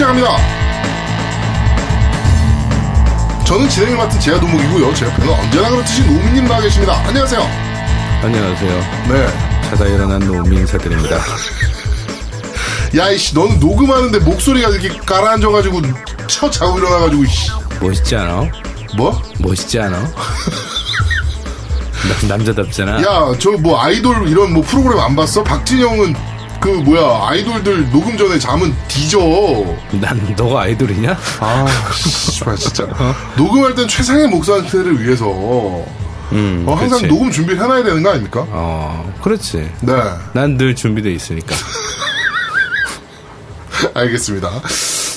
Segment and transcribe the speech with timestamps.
[0.00, 0.34] 시작합니다.
[3.44, 4.94] 저는 진행을 맡은 제아도목이고요.
[4.94, 6.94] 제 옆에는 언제나 그렇듯이 노미님 나와 계십니다.
[7.06, 7.42] 안녕하세요.
[8.22, 8.80] 안녕하세요.
[9.08, 9.26] 네.
[9.70, 11.18] 자다 일어난 노미 인사드립니다.
[12.96, 15.82] 야 이씨 너는 녹음하는데 목소리가 이렇게 가라앉아가지고
[16.28, 17.50] 쳐 자고 일어나가지고 씨.
[17.80, 18.46] 멋있지 않아?
[18.96, 19.20] 뭐?
[19.38, 19.98] 멋있지 않아?
[22.08, 23.02] 남- 남자답잖아.
[23.02, 25.44] 야 저 뭐 아이돌 이런 뭐 프로그램 안 봤어?
[25.44, 26.16] 박진영은
[26.60, 29.18] 그 뭐야 아이돌들 녹음 전에 잠은 뒤져.
[29.92, 31.16] 난 너가 아이돌이냐?
[31.40, 32.86] 아, 씨발 진짜.
[33.36, 35.24] 녹음할 땐 최상의 목 상태를 위해서
[36.32, 37.06] 음, 어, 항상 그치.
[37.08, 38.44] 녹음 준비를 해놔야 되는 거 아닙니까?
[38.50, 39.70] 어, 그렇지.
[39.80, 39.92] 네,
[40.34, 41.56] 난 늘 준비돼 있으니까.
[43.94, 44.50] 알겠습니다.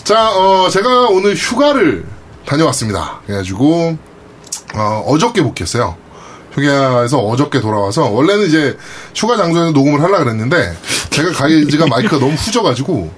[0.05, 2.05] 자, 어, 제가 오늘 휴가를
[2.45, 3.19] 다녀왔습니다.
[3.25, 3.97] 그래가지고
[4.75, 5.95] 어, 어저께 복귀했어요.
[6.56, 8.78] 휴가에서 어저께 돌아와서 원래는 이제
[9.16, 10.76] 휴가 장소에서 녹음을 하려 그랬는데
[11.09, 13.12] 제가 가져간 마이크가 너무 후져가지고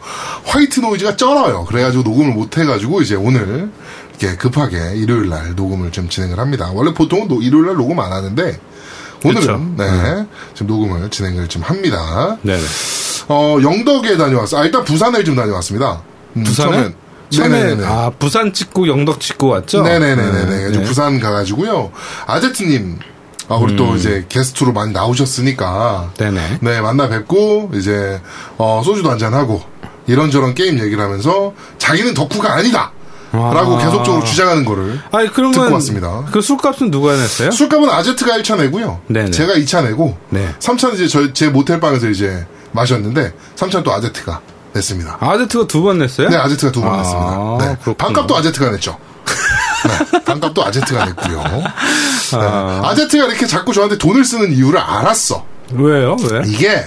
[0.45, 1.65] white noise가 쩔어요.
[1.65, 3.69] 그래가지고 녹음을 못 해가지고 이제 오늘
[4.17, 6.71] 이렇게 급하게 일요일 날 녹음을 좀 진행을 합니다.
[6.73, 8.59] 원래 보통은 노- 일요일 날 녹음 안 하는데
[9.23, 9.73] 오늘은 그쵸.
[9.77, 12.37] 네 지금 녹음을 진행을 좀 합니다.
[12.41, 12.61] 네네.
[13.27, 14.59] 어 영덕에 다녀왔어.
[14.59, 16.01] 아 일단 부산을 좀 다녀왔습니다.
[16.37, 16.93] 음, 부산에?
[17.31, 17.85] 처음에, 네네네.
[17.87, 19.81] 아, 부산 찍고 영덕 찍고 왔죠?
[19.81, 20.45] 네네네네.
[20.45, 20.81] 네, 네.
[20.83, 21.91] 부산 가가지고요.
[22.27, 22.99] 아제트님,
[23.47, 26.11] 아, 우리 또 이제 게스트로 많이 나오셨으니까.
[26.17, 26.59] 네네.
[26.61, 28.19] 네, 만나 뵙고, 이제,
[28.57, 29.61] 어, 소주도 한잔하고,
[30.07, 32.91] 이런저런 게임 얘기를 하면서, 자기는 덕후가 아니다!
[33.31, 33.77] 라고 아.
[33.83, 34.99] 계속적으로 주장하는 거를.
[35.11, 35.53] 아니, 그러면.
[35.59, 36.23] 듣고 왔습니다.
[36.31, 37.51] 그 술값은 누가 냈어요?
[37.51, 39.01] 술값은 아제트가 1차 내고요.
[39.07, 39.31] 네네.
[39.31, 40.55] 제가 2차 내고, 네.
[40.59, 44.39] 3차는 이제 저, 제 모텔방에서 이제 마셨는데, 3차는 또 아제트가
[44.73, 45.17] 냈습니다.
[45.19, 46.29] 아제트가 두 번 냈어요?
[46.29, 47.57] 네, 아제트가 두번 아, 냈습니다.
[47.59, 47.77] 네.
[47.83, 47.95] 그렇구나.
[47.97, 48.97] 반값도 아제트가 냈죠.
[49.87, 51.43] 네, 반값도 아제트가 냈고요.
[51.43, 52.39] 네.
[52.83, 55.45] 아제트가 이렇게 자꾸 저한테 돈을 쓰는 이유를 알았어.
[55.73, 56.15] 왜요?
[56.31, 56.41] 왜?
[56.45, 56.83] 이게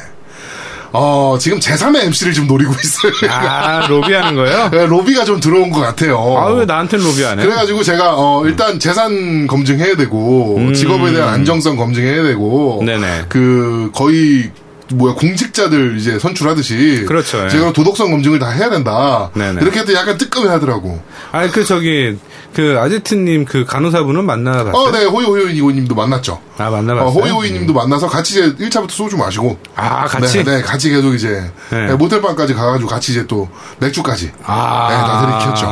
[0.92, 3.31] 어, 지금 제3의 MC를 좀 노리고 있어요.
[3.31, 4.70] 아, 로비하는 거예요?
[4.70, 6.19] 네, 로비가 좀 들어온 것 같아요.
[6.38, 7.44] 아, 왜 나한테 로비 안 해?
[7.44, 12.87] 그래가지고 제가 어, 일단 재산 검증해야 되고 직업에 대한 안정성 검증해야 되고 음.
[12.87, 13.26] 네네.
[13.28, 14.50] 그 거의
[14.94, 17.49] 뭐야 공직자들 이제 선출하듯이 그렇죠, 예.
[17.49, 19.31] 제가 도덕성 검증을 다 해야 된다.
[19.34, 19.60] 네네.
[19.62, 21.00] 이렇게 해도 약간 뜨끔해하더라고.
[21.32, 22.16] 아니, 그, 저기,
[22.54, 24.72] 그, 아제트님 그 간호사분은 만나봤어요?
[24.72, 26.41] 어, 네, 호이호이님도 만났죠.
[26.56, 27.09] 아, 만나봤어요?
[27.09, 29.59] 어, 호이호이님도 만나서 같이 이제 1차부터 소주 마시고.
[29.76, 30.44] 아, 같이?
[30.44, 31.87] 네, 네, 같이 계속 이제 네.
[31.87, 34.32] 네, 모텔방까지 가가지고 같이 이제 또 맥주까지.
[34.44, 34.88] 아.
[34.91, 35.66] 네, 다 들이켰죠.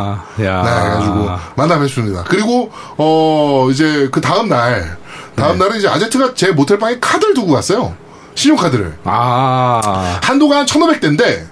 [0.47, 0.63] 야.
[0.63, 2.25] 네, 그래가지고 만나 뵙습니다.
[2.29, 4.97] 그리고 어 이제 그 다음 날,
[5.35, 5.65] 다음 네.
[5.65, 7.95] 날은 이제 아제트가 제 모텔방에 카드를 두고 갔어요.
[8.37, 8.99] 신용카드를.
[9.05, 10.21] 아.
[10.23, 11.47] 한도가 한 1,500대인데,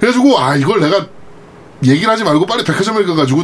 [0.00, 1.06] 그래가지고, 아, 이걸 내가
[1.84, 3.42] 얘기를 하지 말고 빨리 백화점에 가가지고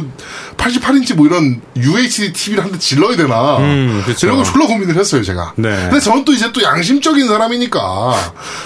[0.57, 3.57] 88인치 뭐 이런 UHD TV를 한 대 질러야 되나.
[3.57, 4.27] 음, 그쵸.
[4.27, 5.53] 이런 거 졸라 고민을 했어요, 제가.
[5.55, 5.69] 네.
[5.75, 8.13] 근데 저는 또 이제 또 양심적인 사람이니까,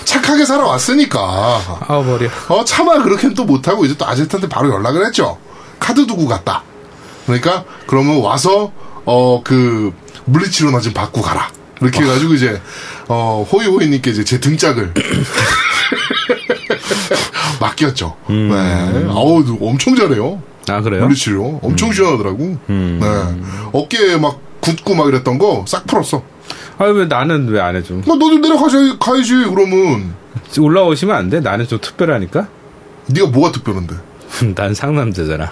[0.05, 1.19] 착하게 살아왔으니까,
[1.87, 2.29] 아, 머리.
[2.49, 5.37] 어, 차마 그렇게는 또 못하고 이제 또 아제트한테 바로 연락을 했죠.
[5.79, 6.63] 카드 두고 갔다.
[7.25, 8.71] 그러니까, 그러면 와서,
[9.05, 9.93] 어, 그,
[10.25, 11.49] 물리치료나 좀 받고 가라.
[11.81, 12.61] 이렇게 해가지고 이제,
[13.07, 14.93] 어, 호이호이님께 이제 제 등짝을
[17.59, 18.15] 맡겼죠.
[18.29, 18.49] 음.
[18.49, 19.05] 네.
[19.09, 20.41] 아우, 엄청 잘해요.
[20.67, 21.03] 아, 그래요?
[21.03, 21.59] 물리치료.
[21.63, 22.57] 엄청 시원하더라고.
[22.69, 22.99] 음.
[23.01, 23.69] 네.
[23.73, 26.23] 어깨에 막 굳고 막 이랬던 거 싹 풀었어.
[26.77, 27.95] 아, 왜 나는 왜 안 해줘?
[28.05, 30.13] 뭐, 너도 내려가야지, 가야지, 그러면.
[30.57, 31.39] 올라오시면 안 돼?
[31.39, 32.47] 나는 좀 특별하니까?
[33.07, 33.95] 네가 뭐가 특별한데?
[34.55, 35.51] 난 상남자잖아.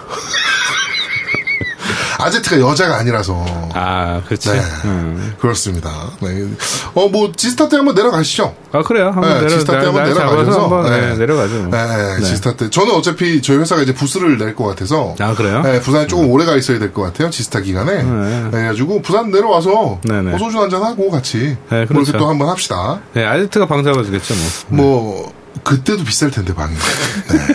[2.20, 3.44] 아제트가 여자가 아니라서.
[3.74, 4.50] 아, 그렇지.
[4.50, 4.60] 네.
[4.84, 5.34] 음.
[5.40, 5.90] 그렇습니다.
[6.20, 6.46] 네.
[6.94, 8.54] 어, 뭐, 지스타 때 한번 내려가시죠.
[8.72, 9.06] 아, 그래요?
[9.06, 10.62] 한번 네, 내려, 지스타 때 날, 한번 내려가셔서.
[10.62, 11.00] 한번 네.
[11.00, 11.54] 네, 내려가죠.
[11.62, 11.76] 뭐.
[11.76, 12.70] 네, 네, 지스타 때.
[12.70, 15.14] 저는 어차피 저희 회사가 이제 부스를 낼 것 같아서.
[15.20, 15.62] 아, 그래요?
[15.62, 17.30] 네, 부산에 조금 오래 가 있어야 될 것 같아요.
[17.30, 18.02] 지스타 기간에.
[18.02, 18.48] 네.
[18.50, 20.30] 그래가지고 부산 내려와서 네, 네.
[20.30, 22.02] 뭐 소주 한잔 하고 같이 네, 뭐 그렇죠.
[22.10, 23.00] 이렇게 또 한번 합시다.
[23.12, 24.34] 네, 아제트가 방 잡아주겠죠,
[24.68, 24.84] 뭐.
[24.84, 25.32] 뭐
[25.64, 26.74] 그때도 비쌀 텐데 방이.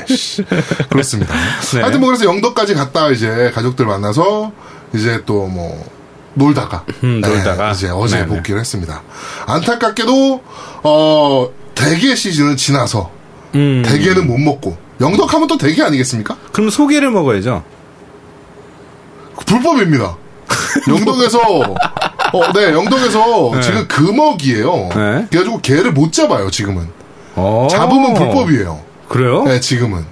[0.07, 0.43] 네, 씨.
[0.89, 1.33] 그렇습니다.
[1.73, 1.81] 네.
[1.81, 4.51] 하여튼 뭐 그래서 영덕까지 갔다 이제 가족들 만나서
[4.93, 5.83] 이제 또 뭐
[6.35, 7.71] 놀다가 음, 놀다가.
[7.71, 8.27] 이제 어제 네네.
[8.27, 9.01] 복귀를 했습니다.
[9.47, 10.43] 안타깝게도
[10.83, 13.09] 어 대게 시즌은 지나서
[13.55, 13.83] 음.
[13.85, 16.37] 대게는 못 먹고 영덕하면 또 대게 아니겠습니까?
[16.51, 17.63] 그럼 소개를 먹어야죠.
[19.45, 20.17] 불법입니다.
[20.89, 23.61] 영덕에서 어, 네 영덕에서 네.
[23.61, 24.75] 지금 금어기예요.
[24.95, 25.27] 네.
[25.29, 26.87] 그래가지고 개를 못 잡아요 지금은.
[27.35, 27.67] 어.
[27.69, 28.81] 잡으면 불법이에요.
[29.09, 29.43] 그래요?
[29.43, 30.05] 네, 지금은.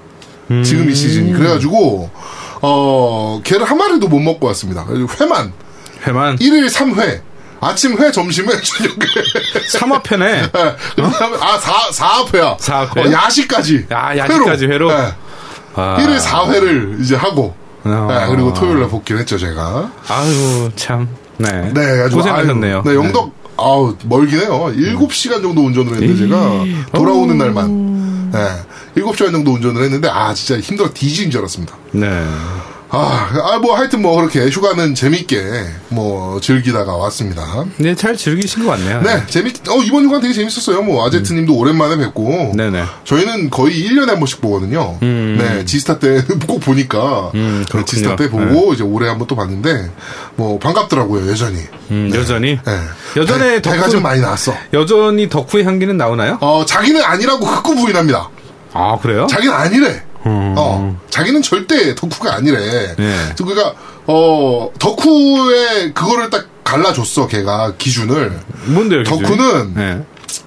[0.52, 0.64] 음.
[0.64, 1.34] 지금 이 시즌이.
[1.34, 2.10] 그래가지고,
[2.62, 4.86] 어, 걔를 한 마리도 못 먹고 왔습니다.
[5.20, 5.54] 회만.
[6.06, 7.22] 회만 1일 3회.
[7.62, 9.68] 아침 회, 점심 회, 저녁 회.
[9.70, 10.50] 삼합회네.
[10.52, 12.60] 그 다음에, 아, 4, 4합회야.
[12.60, 13.02] 사합회?
[13.02, 13.88] 어, 야식까지.
[13.92, 14.90] 야, 야식까지 회로?
[14.90, 15.14] 네.
[15.76, 15.98] 아.
[16.00, 17.56] 1일 4회를 이제 하고.
[17.86, 18.08] 아.
[18.10, 19.92] 네, 그리고 토요일 날 복귀를 했죠, 제가.
[20.10, 21.08] 아유, 참.
[21.38, 21.50] 네.
[21.52, 22.22] 네, 그래가지고.
[22.22, 22.76] 고생하셨네요.
[22.76, 24.72] 아유, 네, 영덕, 아우, 멀긴 해요.
[24.76, 26.64] 7시간 정도 운전을 했는데, 제가
[26.94, 28.32] 돌아오는 날만.
[28.36, 29.02] 예.
[29.02, 31.76] 7시간 정도 운전을 했는데, 아, 진짜 힘들어 뒤지는 줄 알았습니다.
[31.92, 32.26] 네.
[32.96, 35.42] 아, 아, 뭐, 하여튼 뭐, 그렇게 휴가는 재밌게,
[35.90, 37.66] 뭐, 즐기다가 왔습니다.
[37.78, 39.02] 네, 잘 즐기신 것 같네요.
[39.02, 40.84] 네, 재밌, 어, 이번 휴가 되게 재밌었어요.
[40.84, 42.52] 뭐, 아제트 님도 오랜만에 뵙고.
[42.52, 42.56] 음.
[42.56, 42.84] 네네.
[43.04, 44.98] 저희는 거의 1년에 한 번씩 보거든요.
[45.02, 47.32] 네, 지스타 때 꼭 보니까.
[47.34, 47.84] 음, 네.
[47.86, 49.90] 지스타 때 보고, 이제 올해 한 번 또 봤는데,
[50.36, 51.58] 뭐, 반갑더라고요, 여전히.
[51.90, 52.60] 음, 여전히.
[52.64, 52.80] 네.
[53.18, 54.54] 여전에 배, 배가 좀 많이 나왔어.
[54.74, 56.38] 여전히 덕후의 향기는 나오나요?
[56.42, 58.30] 어, 자기는 아니라고 흑구 부인합니다.
[58.74, 59.26] 아, 그래요?
[59.28, 60.04] 자기는 아니래.
[60.26, 60.56] 음.
[60.58, 62.96] 어, 자기는 절대 덕후가 아니래.
[62.96, 63.34] 네.
[63.38, 63.74] 그러니까,
[64.08, 68.40] 어, 덕후의 그거를 딱 갈라줬어, 걔가, 기준을.
[68.66, 69.22] 뭔데요, 기준이?
[69.22, 70.06] 덕후는, 네.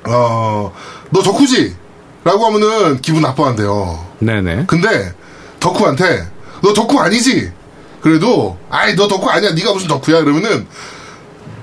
[0.08, 0.72] 어,
[1.10, 1.76] 너 덕후지?
[2.24, 4.04] 라고 하면은 기분 나빠한대요.
[4.20, 4.64] 네네.
[4.66, 5.12] 근데,
[5.60, 6.26] 덕후한테,
[6.62, 7.52] 너 덕후 아니지?
[8.00, 9.52] 그래도, 아이, 너 덕후 아니야.
[9.52, 10.18] 네가 무슨 덕후야?
[10.20, 10.66] 이러면은,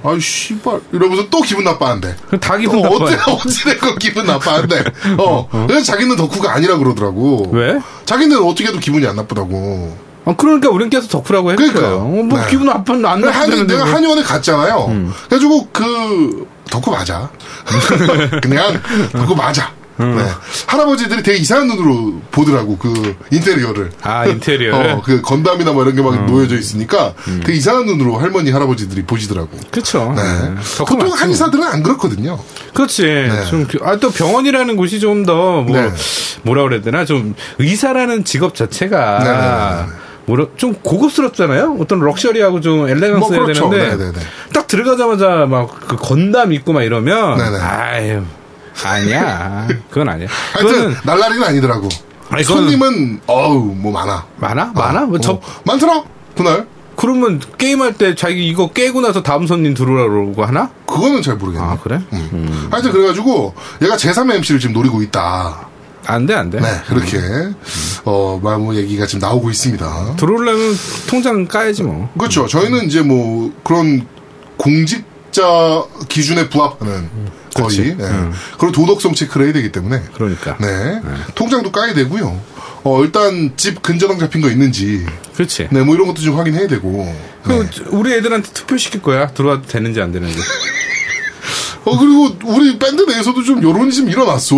[0.04, 0.82] 아이, 씨발.
[0.92, 2.16] 이러면서 또 기분 나빠한대.
[2.42, 3.36] 다 기분 어, 어째, 나빠요.
[3.36, 4.84] 어찌됐건 기분 나빠한대.
[5.18, 5.48] 어.
[5.68, 7.50] 그래서 자기는 덕후가 아니라 그러더라고.
[7.54, 7.80] 왜?
[8.06, 9.98] 자기는 어떻게 해도 기분이 안 나쁘다고.
[10.26, 11.72] 아, 그러니까 우린 계속 덕후라고 했어요.
[11.74, 11.96] 그러니까.
[11.98, 12.48] 어, 뭐 네.
[12.50, 13.94] 기분 나쁜 안 근데 한, 나쁘는데 내가 뭐.
[13.94, 15.14] 한의원에 갔잖아요.
[15.28, 17.30] 그래가지고 그 덕후 맞아.
[18.42, 19.72] 그냥 덕후 맞아.
[20.18, 20.24] 네.
[20.68, 23.92] 할아버지들이 되게 이상한 눈으로 보더라고 그 인테리어를.
[24.02, 24.76] 아, 인테리어.
[24.78, 27.14] 어, 그 건담이나 뭐 이런 게막 놓여져 있으니까
[27.44, 29.50] 되게 이상한 눈으로 할머니 할아버지들이 보시더라고.
[29.72, 30.14] 그쵸.
[30.16, 30.22] 네.
[30.24, 30.56] 네.
[30.88, 31.12] 보통.
[31.12, 32.40] 한의사들은 안 그렇거든요.
[32.74, 33.30] 그렇지.
[33.50, 35.92] 좀, 그- 아, 또 병원이라는 곳이 좀 더, 뭐, 네.
[36.44, 37.06] 뭐라 그래야 되나?
[37.06, 39.94] 좀, 의사라는 직업 자체가, 네, 네, 네,
[40.26, 41.78] 뭐라, 좀 고급스럽잖아요?
[41.80, 43.70] 어떤 럭셔리하고 좀 엘레강스해야 뭐 그렇죠.
[43.70, 44.26] 되는데, 네, 네, 네.
[44.54, 47.58] 딱 들어가자마자 막 그 건담 입고 막 이러면, 네, 네.
[47.60, 48.22] 아유,
[48.84, 49.68] 아니야.
[49.90, 50.28] 그건 아니야.
[50.54, 51.90] 하여튼 날라리는 아니더라고.
[52.30, 54.26] 아니, 손님은 어우 뭐 많아.
[54.38, 54.72] 많아?
[54.74, 55.02] 많아?
[55.02, 56.04] 뭐, 어, 저, 많더라
[56.36, 56.68] 그날.
[56.96, 60.70] 그러면 게임할 때 자기 이거 깨고 나서 다음 손님 들어오라고 하나?
[60.86, 61.66] 그거는 잘 모르겠네.
[61.66, 62.00] 아, 그래?
[62.14, 62.68] 음.
[62.70, 65.70] 하여튼 그래가지고 얘가 제3의 MC를 지금 노리고 있다.
[66.06, 66.60] 안 돼, 안 돼.
[66.60, 67.18] 네, 그렇게
[68.06, 70.16] 어, 뭐 얘기가 지금 나오고 있습니다.
[70.18, 70.76] 들어오려면
[71.10, 72.10] 통장 까야지 뭐.
[72.18, 72.46] 그렇죠.
[72.48, 74.06] 저희는 이제 뭐 그런
[74.58, 77.10] 공직자 기준에 부합하는
[77.54, 77.96] 거의.
[77.98, 78.04] 네.
[78.04, 78.32] 음.
[78.58, 80.58] 그런 도덕성 체크를 해야 되기 때문에 그러니까.
[80.60, 81.02] 네,
[81.36, 82.42] 통장도 까야 되고요.
[82.84, 85.06] 어, 일단 집 근저당 잡힌 거 있는지
[85.36, 85.70] 그렇지.
[85.72, 87.14] 네, 뭐 이런 것도 좀 확인해야 되고.
[87.44, 87.84] 그 네.
[87.90, 89.28] 우리 애들한테 투표시킬 거야.
[89.28, 90.38] 들어와도 되는지 안 되는지.
[91.86, 94.56] 어 그리고 우리 밴드 내에서도 좀 여론이 좀 일어났어.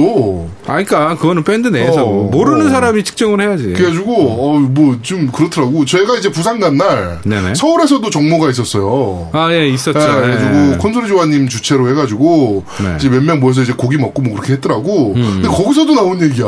[0.68, 2.70] 아, 그러니까 그거는 밴드 내에서 어, 뭐 모르는 어.
[2.70, 3.74] 사람이 측정을 해야지.
[3.74, 5.86] 그래가지고 어 뭐 좀 그렇더라고.
[5.86, 7.56] 제가 이제 부산 간날 네네.
[7.56, 9.30] 서울에서도 정모가 있었어요.
[9.34, 9.98] 아, 예, 있었죠.
[10.00, 10.22] 네, 예.
[10.22, 12.96] 그래가지고 콘솔이 조아님 주최로 해가지고 네.
[12.98, 15.14] 이제 몇 명 모여서 이제 고기 먹고 뭐 그렇게 했더라고.
[15.16, 15.42] 음.
[15.42, 16.46] 근데 거기서도 나온 얘기야.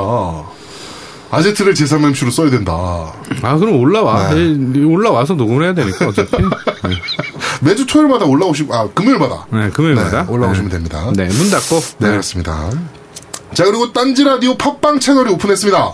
[1.29, 2.73] 아제트를 제3MC로 써야 된다.
[3.41, 4.29] 아, 그럼 올라와.
[4.33, 4.55] 네.
[4.75, 6.31] 예, 올라와서 녹음을 해야 되니까 어차피.
[7.61, 10.25] 매주 토요일마다 올라오시고 아 금요일마다 네, 금요일마다.
[10.25, 11.11] 네, 올라오시면 됩니다.
[11.15, 11.79] 네, 문 닫고.
[11.99, 12.69] 네, 그렇습니다.
[13.53, 15.93] 자, 그리고 딴지 라디오 팟빵 채널이 오픈했습니다.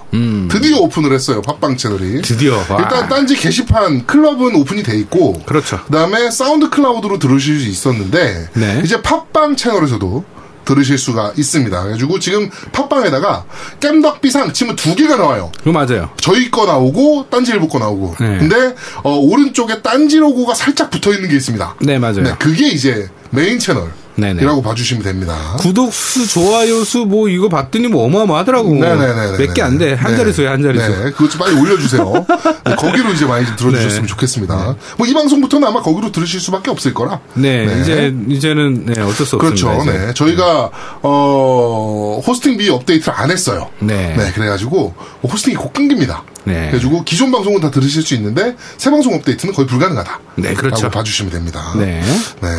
[0.50, 2.04] 드디어 오픈을 했어요, 팟빵 채널이.
[2.18, 2.22] 음.
[2.22, 2.58] 드디어.
[2.58, 2.78] 와.
[2.80, 5.80] 일단 딴지 게시판 클럽은 오픈이 돼 있고, 그렇죠.
[5.86, 8.82] 그 다음에 SoundCloud로 들으실 수 있었는데, 네.
[8.84, 10.26] 이제 팟빵 채널에서도
[10.66, 11.82] 들으실 수가 있습니다.
[11.82, 13.46] 그래가지고 지금 팟빵에다가
[13.80, 15.52] 겜덕비상 치면 두 개가 나와요.
[15.58, 16.10] 그거 맞아요.
[16.18, 18.16] 저희 거 나오고 딴지 일보 거 나오고.
[18.20, 18.38] 네.
[18.40, 21.76] 근데 어, 오른쪽에 딴지 로고가 살짝 붙어 있는 게 있습니다.
[21.82, 22.24] 네, 맞아요.
[22.24, 23.92] 네, 그게 이제 메인 채널.
[24.16, 24.42] 네네.
[24.44, 25.36] 이라고 봐주시면 됩니다.
[25.60, 28.74] 구독 수, 좋아요 수, 뭐, 이거 봤더니 뭐 어마어마하더라고.
[28.76, 29.38] 네네네.
[29.38, 29.94] 몇 개 안 돼.
[29.94, 30.90] 한 자릿수야, 한 자릿수.
[30.90, 32.26] 네, 그것 좀 빨리 올려주세요.
[32.66, 34.08] 네, 거기로 이제 많이 좀 들어주셨으면 네.
[34.08, 34.76] 좋겠습니다.
[34.98, 37.20] 뭐 이 방송부터는 아마 거기로 들으실 수밖에 없을 거라.
[37.34, 39.70] 네, 이제, 이제는, 네, 어쩔 수 그렇죠.
[39.70, 39.98] 없습니다.
[39.98, 40.06] 이제.
[40.08, 40.14] 네.
[40.14, 40.70] 저희가,
[41.02, 43.70] 어, hosting비 업데이트를 안 했어요.
[43.80, 44.16] 네.
[44.36, 46.24] 그래가지고, hosting이 곧 끊깁니다.
[46.46, 46.54] 네.
[46.72, 50.20] 그래가지고, 기존 방송은 다 들으실 수 있는데, 새 방송 업데이트는 거의 불가능하다.
[50.36, 50.90] 네, 그렇죠.
[50.90, 51.74] 봐주시면 됩니다.
[51.78, 52.02] 네.
[52.42, 52.50] 네.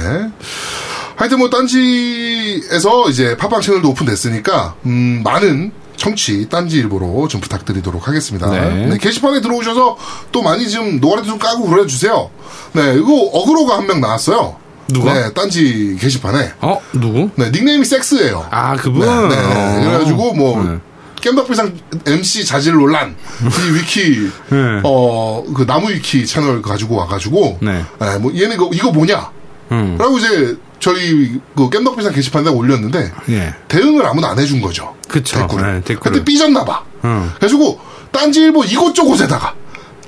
[1.17, 8.51] 하여튼 뭐 딴지에서 이제 팟빵 채널도 오픈됐으니까 음, 많은 청취 딴지 일보로 좀 부탁드리도록 하겠습니다.
[8.51, 8.87] 네.
[8.87, 9.97] 네, 게시판에 들어오셔서
[10.33, 12.31] 또 많이 좀 노가리도 좀 까고 그래주세요.
[12.73, 14.57] 네, 이거 어그로가 한 명 나왔어요.
[14.89, 15.15] 누가?
[15.15, 16.53] 네, 딴지 게시판에.
[16.61, 17.31] 어, 누구?
[17.37, 18.47] 네, 닉네임이 섹스예요.
[18.51, 19.01] 아, 그분?
[19.01, 19.07] 네,
[19.37, 19.43] 네.
[19.43, 19.81] 어.
[19.85, 20.79] 그래가지고 뭐 네.
[21.23, 21.73] 깸덕비상
[22.07, 24.81] MC 자질 논란 이 위키 네.
[24.83, 27.83] 어그 나무 위키 채널 가지고 와가지고 네.
[27.99, 29.31] 네, 뭐 얘네 이거, 이거 뭐냐?
[29.73, 29.97] 음.
[29.99, 30.55] 라고 이제
[30.85, 33.55] 저희 그 깸덕비상 게시판에 올렸는데 예.
[33.69, 34.95] 대응을 아무도 안 해준 거죠.
[35.09, 35.39] 그쵸.
[35.39, 35.73] 댓글을.
[35.77, 36.13] 네, 댓글을.
[36.13, 36.83] 그때 삐졌나 봐.
[37.07, 37.31] 응.
[37.37, 37.81] 그래가지고
[38.13, 39.55] 딴지일보 이곳저곳에다가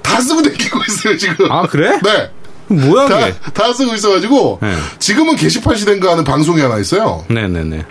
[0.03, 1.51] 다 쓰고 다니고 있어요 지금.
[1.51, 1.99] 아, 그래?
[2.03, 2.31] 네.
[2.69, 3.35] 뭐야, 다, 그게?
[3.55, 4.77] 다 쓰고 있어가지고 네.
[4.99, 7.25] 지금은 게시판 시대인가 하는 방송이 하나 있어요.
[7.29, 7.87] 네네네.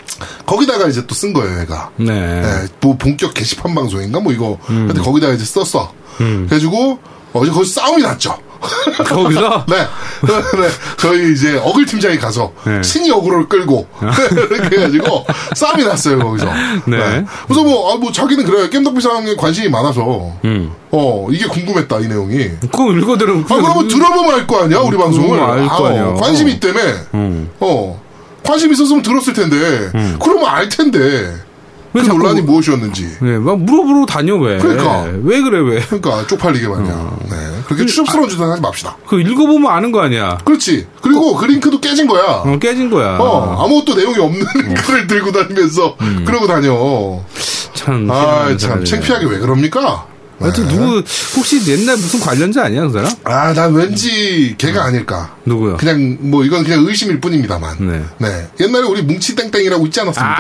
[0.46, 1.90] 거기다가 이제 또 쓴 거예요, 얘가.
[1.98, 2.06] 네.
[2.42, 4.60] 네, 뭐 본격 게시판 방송인가 뭐 이거.
[4.70, 4.86] 음.
[4.88, 5.92] 근데 거기다가 이제 썼어.
[6.20, 7.00] 그래가지고
[7.34, 8.38] 어제 거기서 싸움이 났죠.
[9.06, 9.76] 거기서 네.
[10.26, 10.70] 네.
[10.98, 12.82] 저희 이제 어글 팀장이 가서 네.
[12.82, 13.88] 신이 어그로를 끌고
[14.52, 16.46] 이렇게 해가지고 싸움이 났어요 거기서.
[16.86, 17.26] 네.
[17.48, 20.72] 그래서 뭐, 아, 뭐 자기는 그래 겜덕비상에 관심이 많아서 음.
[20.92, 22.50] 어 이게 궁금했다 이 내용이.
[22.62, 25.40] 그거 읽어들으면 아 그러면 들어보면 알 거 아니야 우리 방송을.
[25.40, 26.06] 알거 아, 아니야.
[26.08, 26.80] 어, 관심 있다며.
[27.16, 27.50] 음.
[27.60, 28.02] 어
[28.44, 29.92] 관심 있었으면 들었을 텐데.
[30.22, 31.34] 그러면 알 텐데.
[32.02, 33.18] 그 논란이 무엇이었는지.
[33.22, 34.58] 네, 막 물어보러 다녀 왜?
[34.58, 35.04] 그러니까.
[35.24, 35.80] 왜 그래 왜?
[35.82, 36.94] 그러니까 쪽팔리게 말이야.
[36.94, 37.18] 어.
[37.30, 37.36] 네.
[37.66, 38.98] 그렇게 추접스러운 짓은 하지 맙시다.
[39.08, 40.38] 그 읽어보면 아는 거 아니야.
[40.46, 40.88] 그렇지.
[41.02, 42.24] 그리고 그 링크도 깨진 거야.
[42.46, 43.18] 어, 깨진 거야.
[43.20, 47.22] 어, 아무것도 내용이 없는 링크를 들고 다니면서 그러고 다녀.
[47.74, 48.10] 참.
[48.10, 48.84] 아, 참.
[48.84, 50.08] 창피하게 왜 그럽니까?
[50.40, 50.74] 하여튼 네.
[50.76, 51.04] 누구
[51.38, 53.12] 혹시 옛날 무슨 관련자 아니야 그 사람?
[53.24, 55.36] 아, 난 왠지 걔가 아닐까.
[55.46, 55.78] 누구요?
[55.78, 57.78] 그냥 뭐 이건 그냥 의심일 뿐입니다만.
[57.80, 58.04] 네.
[58.18, 58.48] 네.
[58.60, 60.36] 옛날에 우리 뭉치땡땡이라고 있지 않았습니까?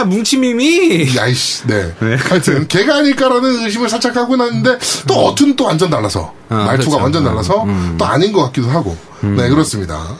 [0.00, 1.16] 아 뭉치미미.
[1.16, 1.92] 야이씨, 네.
[2.00, 2.16] 네.
[2.16, 6.32] 하여튼, 걔가 아닐까라는 의심을 살짝 하고 났는데, 또 어투는 또 완전 달라서.
[6.48, 7.02] 아, 말투가 그렇죠.
[7.02, 7.66] 완전 달라서,
[7.98, 8.96] 또 아닌 것 같기도 하고.
[9.22, 10.16] 네, 그렇습니다.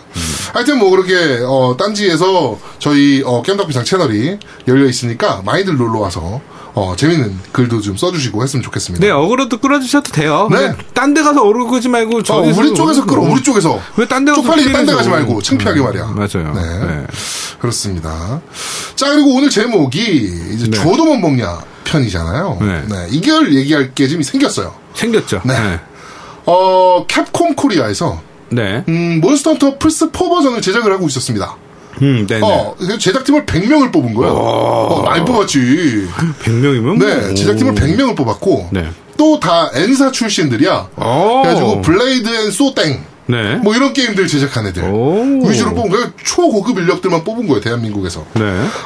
[0.52, 4.38] 하여튼 뭐, 그렇게, 어, 딴지에서 저희, 어, 겜덕비상 채널이
[4.68, 6.40] 열려 있으니까, 많이들 놀러 와서,
[6.74, 9.04] 어, 재밌는 글도 좀 써주시고 했으면 좋겠습니다.
[9.04, 10.48] 네 어그로도 끌어주셔도 돼요.
[10.52, 10.72] 네.
[10.94, 13.80] 딴 데 가서 어그로 끄지 말고 어, 저기 우리 쪽에서 끌어, 우리 쪽에서.
[13.96, 15.08] 왜 딴 데 가서 쪽팔리게 딴 데 가지.
[15.08, 16.04] 말고, 창피하게 말이야.
[16.04, 16.52] 음, 맞아요.
[16.54, 16.86] 네.
[16.86, 17.06] 네.
[17.58, 18.40] 그렇습니다.
[18.94, 20.00] 자, 그리고 오늘 제목이,
[20.54, 20.76] 이제, 네.
[20.76, 22.58] 줘도 못 먹냐 편이잖아요.
[22.60, 22.84] 네.
[22.88, 23.06] 네.
[23.10, 24.72] 이걸 얘기할 게 좀 생겼어요.
[24.94, 25.40] 생겼죠.
[25.44, 25.58] 네.
[25.58, 25.80] 네.
[26.46, 28.84] 어, 캡콤 코리아에서, 네.
[28.88, 31.56] 음, Monster Hunter 플스 4 버전을 제작을 하고 있었습니다.
[32.02, 32.38] 음, 네.
[32.38, 32.40] 네.
[32.42, 34.32] 어, 제작팀을 100명을 뽑은 거예요.
[34.32, 35.58] 어, 많이 뽑았지.
[36.42, 38.90] 100명이면 네, 제작팀을 100명을 뽑았고, 네.
[39.16, 40.88] 또 다 N사 출신들이야.
[40.96, 41.42] 오.
[41.42, 43.56] 그래가지고 Blade and 소땡, 네.
[43.56, 44.82] 뭐 이런 게임들 제작한 애들.
[44.84, 45.46] 오.
[45.46, 46.10] 위주로 뽑은 거예요.
[46.24, 48.24] 초고급 인력들만 뽑은 거예요, 대한민국에서.
[48.34, 48.42] 네.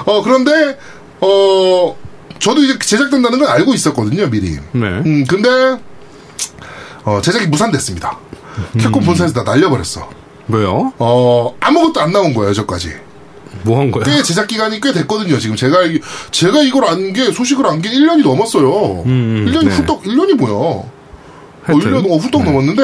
[0.07, 0.77] 어, 그런데,
[1.21, 1.97] 어,
[2.41, 4.51] 저도 이제 제작된다는 건 알고 있었거든요, 미리.
[4.73, 4.87] 네.
[5.07, 5.49] 음, 근데,
[7.05, 8.19] 어, 제작이 무산됐습니다.
[8.79, 10.09] 캡콤 본사에서 다 날려버렸어.
[10.47, 10.93] 뭐요?
[10.99, 12.93] 어, 아무것도 안 나온 거예요, 저까지.
[13.63, 14.05] 뭐 한 거야?
[14.05, 15.57] 꽤 제작 기간이 꽤 됐거든요, 지금.
[15.57, 19.03] 제가, 알- 제가 이걸 안 게, 소식을 안 게 1년이 넘었어요.
[19.07, 19.75] 음, 1년이 네.
[19.77, 20.53] 후떡, 1년이 뭐야.
[20.55, 20.91] 어,
[21.65, 21.93] 하여튼.
[21.93, 22.83] 1년, 어, 후떡 넘었는데,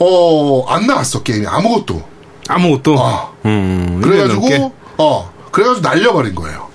[0.00, 1.46] 어, 안 나왔어, 게임이.
[1.46, 2.02] 아무것도.
[2.48, 2.96] 아무것도.
[2.98, 3.30] 아.
[3.44, 4.00] 음.
[4.02, 4.48] 1년 넘게?
[4.48, 6.66] 그래가지고, 어, 그래가지고 날려버린 거예요.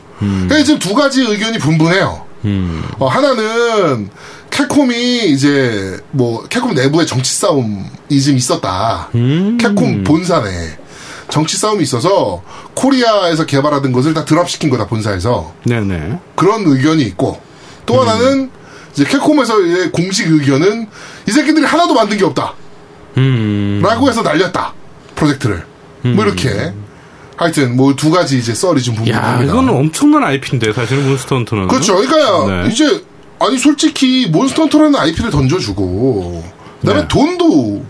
[0.48, 2.24] 그래서 지금 두 가지 의견이 분분해요.
[2.46, 2.84] 음.
[3.00, 4.10] 어, 하나는
[4.50, 9.10] 캡콤이 이제 뭐 캡콤 내부에 정치 싸움이 좀 있었다.
[9.16, 9.58] 음.
[9.60, 10.78] 캡콤 본사 내
[11.30, 12.44] 정치 싸움이 있어서
[12.76, 16.20] 코리아에서 개발하던 것을 다 드랍시킨 거다 본사에서 네네.
[16.36, 17.42] 그런 의견이 있고
[17.86, 18.52] 또 하나는
[18.92, 20.88] 이제 캡콤에서의 공식 의견은
[21.28, 22.54] 이 새끼들이 하나도 만든 게 없다.
[23.18, 23.82] 음.
[23.84, 24.74] 라고 해서 날렸다.
[25.16, 25.66] 프로젝트를.
[26.04, 26.74] 뭐 이렇게.
[27.36, 29.52] 하여튼 뭐 두 가지 이제 썰이 좀 야, 분분합니다.
[29.52, 31.68] 이거는 엄청난 IP인데, 사실은 몬스터 헌터는.
[31.68, 31.96] 그렇죠.
[31.96, 32.70] 그러니까 네.
[32.72, 33.04] 이제
[33.40, 36.44] 아니 솔직히 몬스터 헌터라는 IP를 던져주고
[36.82, 37.08] 그다음에 네.
[37.08, 37.84] 돈도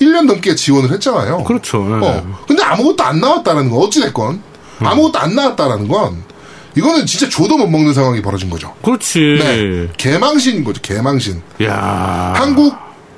[0.00, 1.44] 1년 넘게 지원을 했잖아요.
[1.44, 1.78] 그렇죠.
[1.84, 2.06] 네.
[2.06, 2.38] 어.
[2.46, 4.34] 근데 아무것도 안 나왔다라는 건 어찌 됐건
[4.82, 4.86] 음.
[4.86, 6.22] 아무것도 안 나왔다라는 건
[6.76, 8.74] 이거는 진짜 줘도 못 먹는 상황이 벌어진 거죠.
[8.82, 9.18] 그렇지.
[9.38, 9.88] 네.
[9.96, 10.80] 개망신인 거죠.
[10.82, 11.40] 개망신.
[11.62, 12.74] 야 한국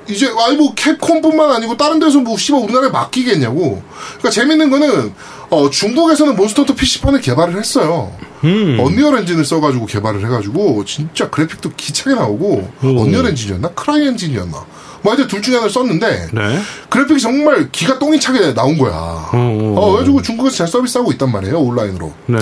[0.07, 3.83] 이제 아니 뭐 캡콤뿐만 아니고 다른 데서 뭐 씨발 우리나라에 맡기겠냐고.
[4.19, 5.13] 그러니까 재밌는 거는
[5.51, 8.11] 어 중국에서는 몬스터헌터 PC판을 개발을 했어요.
[8.43, 8.77] 음.
[8.79, 13.01] 언리얼 엔진을 써가지고 개발을 해가지고 진짜 그래픽도 기차게 나오고 오.
[13.01, 14.65] 언리얼 엔진이었나 크라이 엔진이었나
[15.01, 16.59] 뭐 하여튼 둘 중에 하나를 썼는데 네.
[16.89, 18.91] 그래픽이 정말 기가 똥이 차게 나온 거야.
[19.33, 19.75] 오.
[19.77, 22.13] 어, 그래가지고 중국에서 잘 서비스하고 있단 말이에요 온라인으로.
[22.27, 22.37] 네.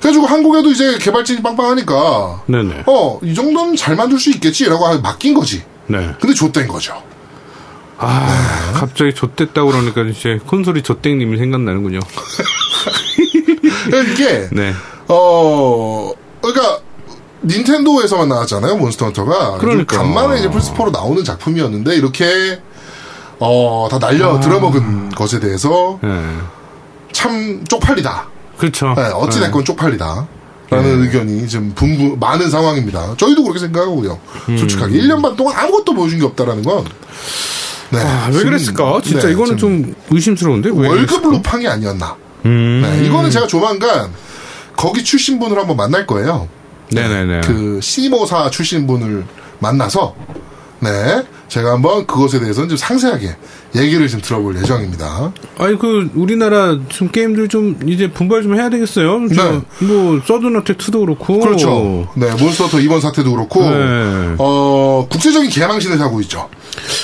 [0.00, 2.84] 그래가지고 한국에도 이제 개발진이 빵빵하니까 네네.
[2.86, 5.62] 어 이 정도는 잘 만들 수 있겠지라고 맡긴 거지.
[5.88, 6.10] 네.
[6.20, 6.94] 근데 좆된 거죠.
[7.98, 8.26] 아,
[8.72, 8.78] 네.
[8.78, 12.00] 갑자기 좆됐다고 그러니까 이제 콘솔이 좆땡님이 생각나는군요.
[13.86, 14.72] 그러니까 이게 네.
[15.08, 16.10] 어
[16.42, 16.78] 그러니까
[17.44, 19.98] 닌텐도에서만 나왔잖아요 몬스터 헌터가 그러니까.
[19.98, 22.60] 간만에 이제 플스4로 나오는 작품이었는데 이렇게
[23.38, 26.08] 어 다 날려 들어먹은 것에 대해서 네.
[27.12, 28.94] 참 쪽팔리다 그렇죠.
[28.96, 30.26] 네, 어찌됐건 쪽팔리다
[30.70, 31.06] 라는 네.
[31.06, 34.56] 의견이 좀 분분 많은 상황입니다 저희도 그렇게 생각하고요 음.
[34.56, 36.84] 솔직하게 1년 반 동안 아무것도 보여준 게 없다라는 건
[37.94, 39.00] 네, 아, 왜 좀, 그랬을까?
[39.02, 40.70] 진짜 네, 이거는 좀 의심스러운데?
[40.72, 41.22] 왜 월급?
[41.30, 42.82] 루팡이 아니었나 음.
[42.82, 44.10] 네, 이거는 제가 조만간
[44.76, 46.48] 거기 출신 분을 한번 만날 거예요
[46.92, 47.40] 네네네.
[47.42, 49.24] 그 시모사 출신 분을
[49.58, 50.14] 만나서
[50.80, 53.36] 네 제가 한번 그것에 대해서는 좀 상세하게
[53.76, 55.32] 얘기를 좀 들어볼 예정입니다.
[55.58, 59.28] 아니 그 우리나라 좀 게임들 좀 이제 분발 좀 해야 되겠어요.
[59.34, 61.34] 저, 뭐 서든어택 2도 그렇고.
[61.34, 61.40] 네.
[61.40, 62.08] 그렇죠.
[62.16, 64.34] 네 몬스터터 이번 사태도 그렇고 네.
[64.38, 66.48] 어 국제적인 개망신을 하고 있죠.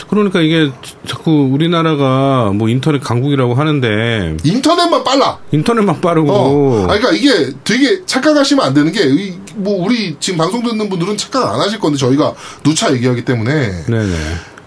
[0.08, 0.70] 그러니까 이게
[1.06, 5.38] 자꾸 우리나라가 뭐 인터넷 강국이라고 하는데 인터넷만 빨라.
[5.52, 6.32] 인터넷만 빠르고.
[6.32, 6.82] 어.
[6.84, 11.16] 아, 그러니까 이게 되게 착각하시면 안 되는 게, 이, 뭐, 우리 지금 방송 듣는 분들은
[11.16, 14.14] 착각 안 하실 건데, 저희가 누차 얘기하기 때문에, 네네.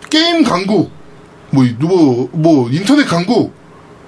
[0.10, 0.92] 게임 강국,
[1.54, 3.54] 뭐, 뭐, 뭐, 인터넷 강국.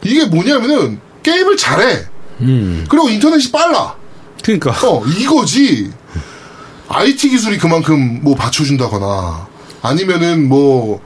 [0.03, 2.05] 이게 뭐냐면은, 게임을 잘해.
[2.41, 2.85] 음.
[2.89, 3.95] 그리고 인터넷이 빨라.
[4.43, 4.71] 그러니까.
[4.87, 5.91] 어, 이거지.
[6.87, 9.47] IT 기술이 그만큼 뭐 받쳐준다거나,
[9.81, 11.01] 아니면은 뭐,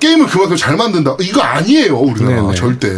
[0.00, 1.16] 게임을 그만큼 잘 만든다.
[1.20, 2.42] 이거 아니에요, 우리나라.
[2.42, 2.54] 네네.
[2.54, 2.88] 절대.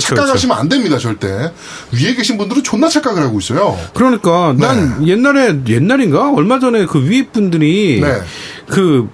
[0.00, 1.52] 그렇죠, 착각하시면 안 됩니다, 절대.
[1.92, 3.78] 위에 계신 분들은 존나 착각을 하고 있어요.
[3.94, 8.20] 그러니까 난 옛날에 옛날인가 얼마 전에 그 위에 분들이 네.
[8.68, 9.08] 그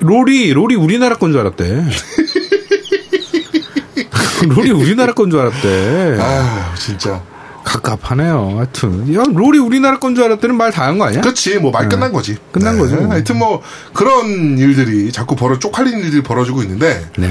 [0.00, 1.84] 롤이 롤이 우리나라 건 줄 알았대.
[4.48, 6.16] 롤이 우리나라 건 줄 알았대.
[6.20, 7.22] 아 진짜.
[7.64, 8.56] 갑갑하네요.
[8.58, 11.22] 하여튼 야 롤이 우리나라 건 줄 알았더니 말 다 한 거 아니야?
[11.22, 12.34] 그렇지, 뭐 말 끝난 거지.
[12.34, 12.38] 네.
[12.52, 12.96] 끝난 거죠.
[13.08, 13.62] 하여튼 뭐,
[13.94, 17.28] 그런 일들이 자꾸 벌어, 쪽팔리는 일들이 벌어지고 있는데, 네.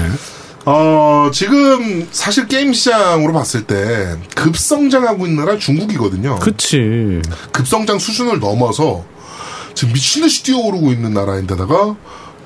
[0.66, 6.38] 어, 지금 사실 게임 시장으로 봤을 때 급성장하고 있는 나라 중국이거든요.
[6.38, 7.20] 그치.
[7.52, 9.04] 급성장 수준을 넘어서
[9.74, 11.96] 지금 미친 듯이 뛰어오르고 있는 나라인데다가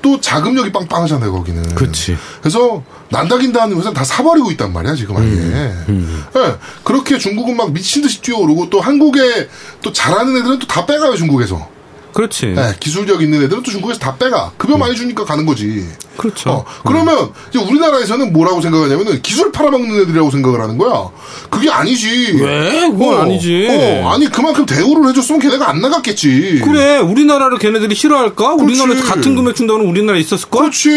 [0.00, 1.74] 또 자금력이 빵빵하잖아요, 거기는.
[1.74, 2.16] 그치.
[2.40, 5.24] 그래서 난다긴다 하는 회사 다 사버리고 있단 말이야, 지금 아예.
[5.26, 9.48] 음, 예, 그렇게 중국은 막 미친 듯이 뛰어오르고 또 한국에
[9.82, 11.68] 또 잘하는 애들은 또 다 빼가요, 중국에서.
[12.14, 12.54] 그렇지.
[12.56, 14.52] 예, 기술력 있는 애들은 또 중국에서 다 빼가.
[14.56, 15.84] 급여 많이 주니까 가는 거지.
[16.18, 16.50] 그렇죠.
[16.50, 21.08] 어, 그러면 이제 우리나라에서는 뭐라고 생각하냐면은 기술 팔아먹는 애들이라고 생각을 하는 거야.
[21.48, 22.38] 그게 아니지.
[22.40, 22.90] 왜?
[22.90, 23.68] 그건 아니지.
[23.70, 26.60] 어, 아니 그만큼 대우를 해줬으면 걔네가 안 나갔겠지.
[26.64, 28.54] 그래, 우리나라를 걔네들이 싫어할까?
[28.54, 29.04] 우리나라에서.
[29.06, 30.58] 같은 금액 준다고는 우리나라에 있었을까?
[30.58, 30.90] 그렇지.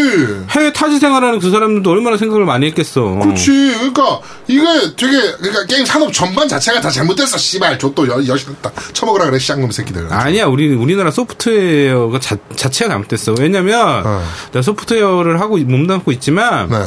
[0.49, 3.01] 해외 타지 생활하는 그 사람들도 얼마나 생각을 많이 했겠어.
[3.21, 3.51] 그렇지.
[3.77, 4.63] 그러니까 이게
[4.97, 7.37] 되게 그러니까 게임 산업 전반 자체가 다 잘못됐어.
[7.37, 10.07] 씨발, 저또 여시다 처먹으라 그래 쌍놈 새끼들.
[10.09, 13.35] 아니야, 우리 우리나라 소프트웨어가 자, 자체가 잘못됐어.
[13.39, 14.23] 왜냐면 어.
[14.51, 16.77] 내가 소프트웨어 를 하고 몸담고 있지만 네.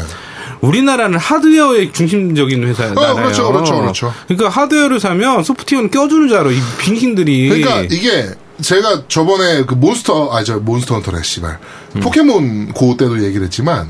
[0.61, 3.13] 우리나라는 하드웨어의 중심적인 회사잖아요.
[3.13, 4.15] 어, 그렇죠, 그렇죠, 그렇죠.
[4.27, 6.51] 그러니까 하드웨어를 사면 소프트웨어는 껴주는 줄 알아.
[6.51, 7.49] 이 빙신들이.
[7.49, 8.31] 그러니까 이게
[8.63, 11.59] 제가 저번에 그 몬스터 아저 몬스터 헌터래 씨발
[11.97, 12.01] 음.
[12.01, 13.89] 포켓몬 고 때도 얘기를 했지만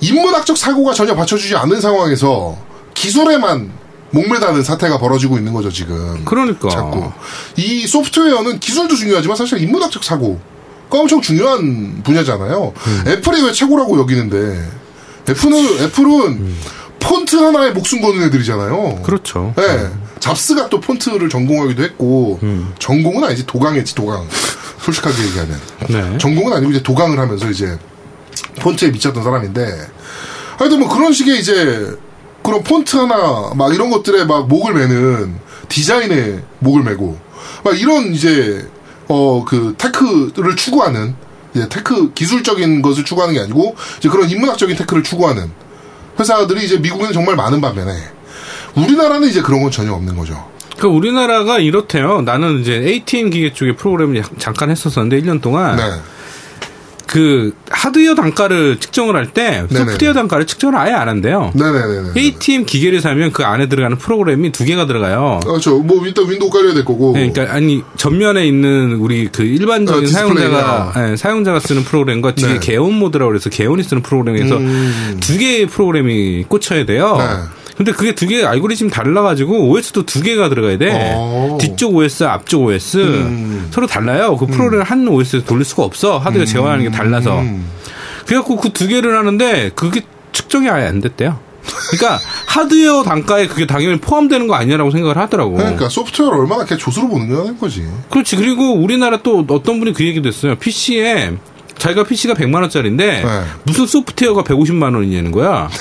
[0.00, 2.56] 인문학적 사고가 전혀 받쳐주지 않은 상황에서
[2.94, 3.70] 기술에만
[4.10, 6.24] 목매다는 사태가 벌어지고 있는 거죠 지금.
[6.24, 6.68] 그러니까.
[6.68, 7.12] 자꾸
[7.56, 10.40] 이 소프트웨어는 기술도 중요하지만 사실 인문학적 사고
[10.90, 12.72] 가 엄청 중요한 분야잖아요.
[12.76, 13.04] 음.
[13.06, 14.70] 애플이 왜 최고라고 여기는데
[15.28, 16.54] 애플은 애플은
[17.00, 19.02] 폰트 하나에 목숨 거는 애들이잖아요.
[19.02, 19.52] 그렇죠.
[19.56, 19.90] 네.
[20.20, 22.72] 잡스가 또 폰트를 전공하기도 했고 음.
[22.78, 24.26] 전공은 아니지 도강했지 도강.
[24.80, 26.18] 솔직하게 얘기하면 네.
[26.18, 27.76] 전공은 아니고 이제 도강을 하면서 이제
[28.60, 29.66] 폰트에 미쳤던 사람인데
[30.58, 31.96] 하여튼 뭐 그런 식의 이제
[32.42, 35.34] 그런 폰트 하나 막 이런 것들에 막 목을 매는
[35.68, 37.18] 디자인에 목을 매고
[37.64, 38.68] 막 이런 이제
[39.08, 41.14] 어 그 tech를 추구하는
[41.54, 45.50] 이제 tech 기술적인 것을 추구하는 게 아니고 이제 그런 인문학적인 tech를 추구하는
[46.18, 47.92] 회사들이 이제 미국에는 정말 많은 반면에
[48.74, 50.46] 우리나라는 이제 그런 건 전혀 없는 거죠.
[50.78, 52.20] 그 우리나라가 이렇대요.
[52.20, 55.82] 나는 이제 ATM 기계 쪽에 프로그램을 잠깐 했었었는데 1년 동안 네.
[57.06, 59.78] 그 하드웨어 단가를 측정을 할때 네네네.
[59.92, 61.52] 소프트웨어 단가를 측정을 아예 안 한대요.
[61.54, 62.10] 네네네네.
[62.16, 65.40] ATM 기계를 사면 그 안에 들어가는 프로그램이 두 개가 들어가요.
[65.44, 65.78] 그렇죠.
[65.78, 67.12] 뭐 일단 윈도우 깔려야 될 거고.
[67.14, 70.06] 네, 그러니까 아니 전면에 있는 우리 그 일반적인 어.
[70.06, 72.58] 사용자가 예, 사용자가 쓰는 프로그램과 뒤에 네.
[72.60, 75.18] 계원 모드라고 그래서 계원이 쓰는 프로그램에서 음.
[75.20, 77.18] 두 개의 프로그램이 꽂혀야 돼요.
[77.76, 77.84] 네.
[77.84, 81.14] 근데 그게 두 개 알고리즘 달라가지고 OS도 두 개가 들어가야 돼.
[81.14, 81.58] 오.
[81.60, 83.68] 뒤쪽 OS, 앞쪽 OS 음.
[83.70, 84.36] 서로 달라요.
[84.36, 86.18] 그 프로그램 한 OS에서 돌릴 수가 없어.
[86.18, 87.40] 하드웨어 제어하는 게 달라서.
[87.40, 87.66] 음.
[88.26, 91.38] 그래갖고 그 두 개를 하는데 그게 측정이 아예 안 됐대요.
[91.90, 95.54] 그러니까 하드웨어 단가에 그게 당연히 포함되는 거 아니냐라고 생각을 하더라고.
[95.56, 97.84] 그러니까 소프트웨어를 얼마나 이렇게 조수로 보는 거지.
[98.10, 98.36] 그렇지.
[98.36, 100.54] 그리고 우리나라 또 어떤 분이 그 얘기도 했어요.
[100.56, 101.32] PC에
[101.78, 103.42] 자기가 PC가 100만 원짜리인데 네.
[103.64, 105.68] 무슨 소프트웨어가 150만 원이냐는 거야.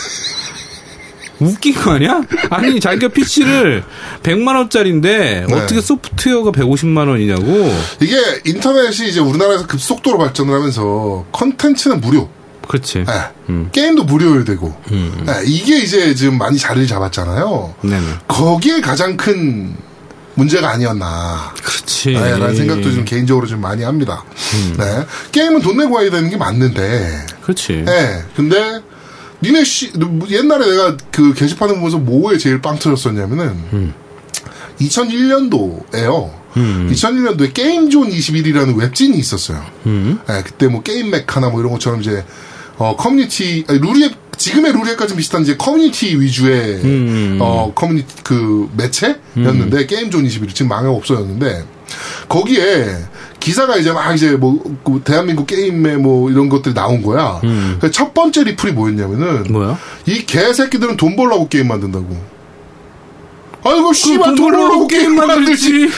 [1.40, 2.22] 웃긴 거 아니야?
[2.50, 3.84] 아니 자기가 PC를
[4.24, 5.54] 100만 원짜리인데 네.
[5.54, 7.74] 어떻게 소프트웨어가 150만 원이냐고.
[8.02, 12.30] 이게 인터넷이 이제 우리나라에서 급속도로 발전을 하면서 컨텐츠는 무료.
[12.68, 13.00] 그렇지.
[13.00, 13.06] 예.
[13.50, 13.70] 음.
[13.72, 14.76] 게임도 무료되고.
[14.92, 17.76] 예, 이게 이제 지금 많이 자리를 잡았잖아요.
[17.82, 18.08] 네네.
[18.28, 19.76] 거기에 가장 큰
[20.34, 21.54] 문제가 아니었나.
[21.62, 22.12] 그렇지.
[22.14, 24.24] 네, 라는 생각도 좀 개인적으로 좀 많이 합니다.
[24.56, 24.76] 음.
[24.78, 25.06] 네.
[25.32, 27.26] 게임은 돈 내고 해야 되는 게 맞는데.
[27.44, 27.86] 그렇지.
[27.88, 28.24] 예.
[28.36, 28.82] 근데
[29.42, 29.92] 니네 씨
[30.30, 33.94] 옛날에 내가 그 게시판을 보면서 뭐에 제일 빵 터졌었냐면은
[34.80, 36.46] 2001년도에요.
[36.58, 36.90] 음.
[36.92, 39.64] 2001년도에 게임존 21이라는 웹진이 있었어요.
[39.86, 40.20] 음.
[40.30, 42.24] 예, 그때 뭐 게임 메카나 뭐 이런 것처럼 이제
[42.78, 47.38] 어 커뮤니티 아니, 루리웹 지금의 루리웹같이 비슷한 이제 커뮤니티 위주의 음.
[47.42, 51.75] 어 커뮤니티 그 매체였는데 게임존 21이 지금 망해 없어졌는데
[52.28, 52.86] 거기에
[53.40, 57.40] 기사가 이제 막 이제 뭐그 대한민국 게임에 뭐 이런 것들이 나온 거야.
[57.44, 57.78] 음.
[57.80, 59.78] 그첫 번째 리플이 뭐였냐면은 뭐야?
[60.08, 62.36] 이 개새끼들은 돈 벌라고 게임 만든다고.
[63.68, 65.90] 아이고 씨발 돈 벌려고 게임 만들지.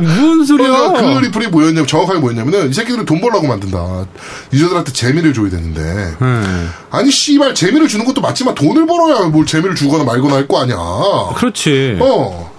[0.00, 0.72] 무슨 소리야?
[0.72, 4.06] 어, 그 리플이 뭐였냐면 정확하게 뭐였냐면은 이 새끼들은 돈 벌려고 만든다.
[4.52, 5.80] 유저들한테 재미를 줘야 되는데.
[6.22, 6.70] 음.
[6.90, 10.76] 아니 씨발 재미를 주는 것도 맞지만 돈을 벌어야 뭘 재미를 주거나 말거나 할 거 아니야.
[11.36, 11.98] 그렇지.
[12.00, 12.52] 어.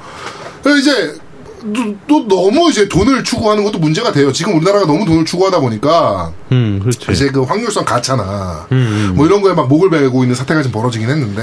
[0.80, 1.16] 이제
[1.60, 4.32] 또, 또 너무 이제 돈을 추구하는 것도 문제가 돼요.
[4.32, 7.12] 지금 우리나라가 너무 돈을 추구하다 보니까 음, 그렇지.
[7.12, 11.10] 이제 그 확률성 가차나 음, 뭐 이런 거에 막 목을 매고 있는 사태가 좀 벌어지긴
[11.10, 11.41] 했는데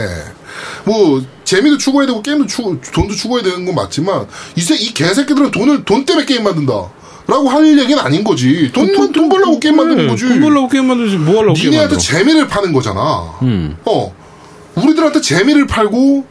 [0.84, 4.26] 뭐 재미도 추구해야 되고 게임도 추구 돈도 추구해야 되는 건 맞지만
[4.56, 6.72] 이제 이 개새끼들은 돈을 돈 때문에 게임 만든다.
[7.28, 8.70] 라고 할 얘기는 아닌 거지.
[8.72, 10.28] 돈만 돈 벌려고 게임 만드는 그래, 거지.
[10.28, 11.96] 돈 벌려고 게임 만들지 뭐 하려고 게임 니네한테.
[11.98, 13.32] 재미를 파는 거잖아.
[13.42, 13.76] 음.
[13.84, 14.14] 어.
[14.76, 16.24] 우리들한테 재미를 팔고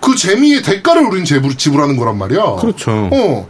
[0.00, 2.56] 그 재미의 대가를 우리는 지불, 지불하는 거란 말이야.
[2.60, 2.90] 그렇죠.
[3.12, 3.48] 어.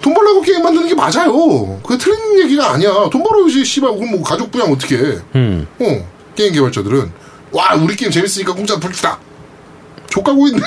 [0.00, 1.80] 돈 벌려고 게임 만드는 게 맞아요.
[1.82, 2.90] 그게 틀린 얘기가 아니야.
[3.10, 3.90] 돈 벌어야지, 씨발.
[3.94, 5.18] 그럼 뭐 가족 부양 어떻게 해.
[5.34, 5.66] 음.
[5.80, 6.08] 어.
[6.36, 7.10] 게임 개발자들은.
[7.50, 9.18] 와, 우리 게임 재밌으니까 공짜 불키다.
[10.10, 10.60] 족가고 있네.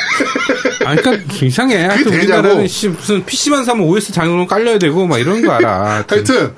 [0.86, 1.86] 아, 그러니까 이상해.
[1.86, 2.20] 하여튼 되냐고.
[2.20, 6.04] 우리나라는 씨, 무슨 PC만 사면 OS 장르로 깔려야 되고 막 이런 거 알아.
[6.08, 6.18] 하여튼.
[6.18, 6.54] 하여튼,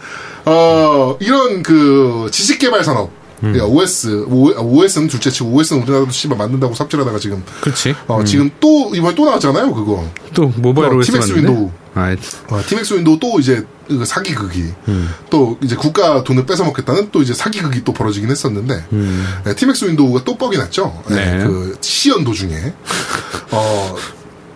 [0.46, 3.10] 어, 이런 그 지식 개발 산업.
[3.44, 3.58] 음.
[3.58, 7.94] 야, OS, OS는 둘째 치고 OS는 우리나라도 씨발 만든다고 삽질하다가 지금 그렇지.
[8.08, 10.10] 어, 지금 또 이번에 또 나왔잖아요, 그거.
[10.34, 11.50] 또 모바일 어, OS 티맥스 만드네.
[11.50, 11.72] 윈도우.
[11.96, 12.16] 아,
[12.50, 15.10] 어, 티맥스 윈도우 또 이제 그 사기극이 음.
[15.30, 18.86] 또 이제 국가 돈을 뺏어 먹겠다는 또 이제 사기극이 또 벌어지긴 했었는데
[19.44, 21.04] 네, 티맥스 윈도우가 또 뻑이 났죠.
[21.10, 21.38] 네, 음.
[21.38, 21.44] 네.
[21.46, 22.56] 그 시연 도중에
[23.52, 23.96] 어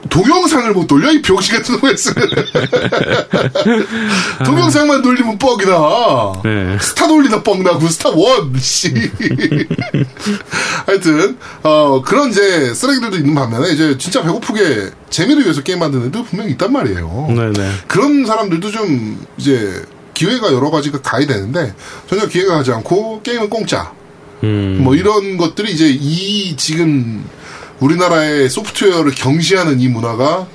[0.10, 2.14] 동영상을 못 돌려 이 병신 같은 OS
[4.46, 6.42] 동영상만 돌리면 뻑이다.
[6.44, 6.78] 네.
[6.80, 8.94] 스타 돌리다 뻑 나고 스타 원 씨.
[10.86, 16.24] 하여튼 어 그런 이제 쓰레기들도 있는 반면에 이제 진짜 배고프게 재미를 위해서 게임 만드는 애들
[16.26, 17.28] 분명히 있단 말이에요.
[17.30, 17.72] 네네.
[17.88, 19.84] 그런 사람들도 좀 이제
[20.14, 21.74] 기회가 여러 가지가 가야 되는데
[22.08, 23.92] 전혀 기회가 가지 않고 게임은 공짜
[24.44, 24.80] 음.
[24.84, 27.26] 뭐 이런 것들이 이제 이 지금
[27.80, 30.48] 우리나라의 소프트웨어를 경시하는 이 문화가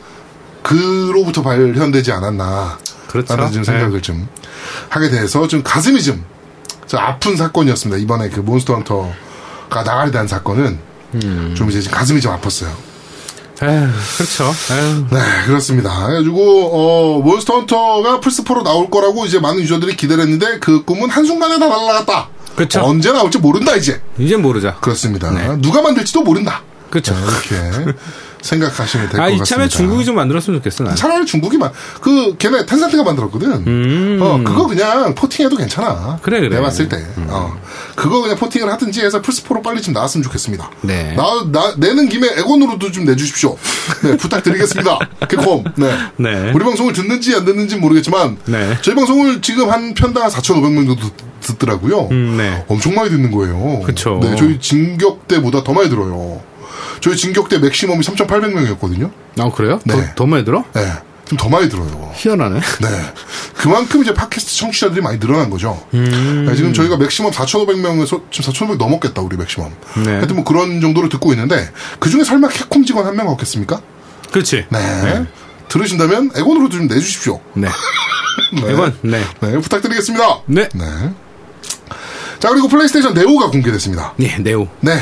[0.63, 3.37] 그로부터 발현되지 않았나 그렇죠.
[3.37, 3.67] 라는 좀 네.
[3.73, 4.29] 생각을 좀
[4.89, 6.25] 하게 돼서 좀 가슴이 좀,
[6.87, 10.79] 좀 아픈 사건이었습니다 이번에 그 몬스터 헌터가 나가리 난 사건은
[11.15, 11.55] 음.
[11.57, 12.69] 좀 이제 가슴이 좀 아팠어요
[13.63, 14.53] 에휴, 그렇죠.
[14.73, 15.07] 에휴.
[15.13, 16.07] 네, 그렇습니다.
[16.07, 21.61] 그래가지고, 어, 몬스터 헌터가 플스4로 나올 거라고 이제 많은 유저들이 기대를 했는데, 그 꿈은 한순간에
[21.61, 22.29] 다 날아갔다.
[22.57, 22.81] 그쵸.
[22.83, 24.03] 언제 나올지 모른다, 이제.
[24.19, 24.75] 이제 모르자.
[24.81, 25.31] 그렇습니다.
[25.31, 25.57] 네.
[25.61, 26.63] 누가 만들지도 모른다.
[26.93, 27.15] 그렇죠.
[27.15, 27.95] 이렇게
[28.43, 29.45] 생각하시면 될것 아, 같습니다.
[29.45, 30.97] 이참에 중국이 좀 만들었으면 좋겠어, 난.
[30.97, 33.53] 차라리 중국이 만, 그, 걔네 텐센트가 만들었거든.
[33.67, 34.19] 음.
[34.21, 36.19] 어, 그거 그냥 porting해도 괜찮아.
[36.23, 36.51] 그래, 그래.
[36.51, 37.03] 내가 봤을 때.
[37.29, 37.57] 어.
[37.95, 40.71] 그거 그냥 porting을 하든지 해서 플스4로 빨리 좀 나왔으면 좋겠습니다.
[40.83, 41.15] 네.
[41.15, 43.57] 나, 나, 내는 김에 엑원으로도 좀 내주십시오.
[44.03, 44.99] 네, 부탁드리겠습니다.
[45.29, 45.65] 캡콤.
[45.77, 45.97] 네.
[46.17, 46.53] 네.
[46.53, 48.77] 우리 방송을 듣는지 안 듣는지 모르겠지만, 네.
[48.83, 52.09] 저희 방송을 지금 한 편당 한 4,500명 정도 듣- 듣더라고요.
[52.11, 52.65] 음, 네.
[52.69, 53.81] 엄청 많이 듣는 거예요.
[53.85, 54.19] 그쵸.
[54.23, 56.41] 네, 저희 진격 때보다 더 많이 들어요.
[57.01, 59.11] 저희 진격 때 맥시멈이 3,800명이었거든요.
[59.39, 59.81] 아, 그래요?
[59.85, 59.95] 네.
[59.95, 60.65] 더, 더 많이 들어?
[60.75, 60.93] 네.
[61.25, 62.11] 좀 더 많이 들어요.
[62.15, 62.61] 희한하네.
[62.61, 62.89] 네.
[63.57, 65.83] 그만큼 이제 팟캐스트 청취자들이 많이 늘어난 거죠.
[65.95, 66.45] 음.
[66.47, 69.71] 네, 지금 저희가 맥시멈 4,500명에서 지금 4,500 넘었겠다, 우리 맥시멈.
[70.05, 70.11] 네.
[70.17, 73.81] 하여튼 뭐 그런 정도를 듣고 있는데, 그 중에 설마 캡콤 직원 한 명 없겠습니까?
[74.31, 74.67] 그렇지.
[74.69, 75.27] 네.
[75.69, 77.41] 들으신다면 엑원으로 좀 내주십시오.
[77.55, 77.69] 네.
[78.53, 78.73] 네.
[78.73, 79.23] 이건, 네.
[79.41, 80.41] 네, 부탁드리겠습니다.
[80.47, 80.69] 네.
[80.75, 80.85] 네.
[82.41, 84.13] 자, 그리고 플레이스테이션 네오가 공개됐습니다.
[84.17, 84.69] 네, 네오.
[84.81, 84.99] 네.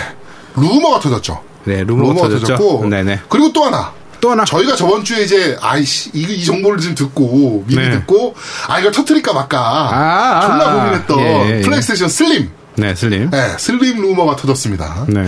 [0.54, 1.42] 루머가 터졌죠.
[1.64, 2.86] 네, 루머가 터졌죠.
[2.88, 3.20] 네네.
[3.28, 3.92] 그리고 또 하나.
[4.20, 4.44] 또 하나.
[4.44, 7.90] 저희가 저번 주에 이제 아이씨 이, 이 정보를 지금 듣고 미리 네.
[7.90, 8.34] 듣고
[8.68, 10.74] 아 이거 터트릴까 말까 아, 아, 졸라 아.
[10.74, 11.60] 고민했던 예, 예, 예.
[11.62, 13.30] 플레이스테이션 슬림 네, 슬림.
[13.30, 15.22] 네 슬림 루머가 터졌습니다 네.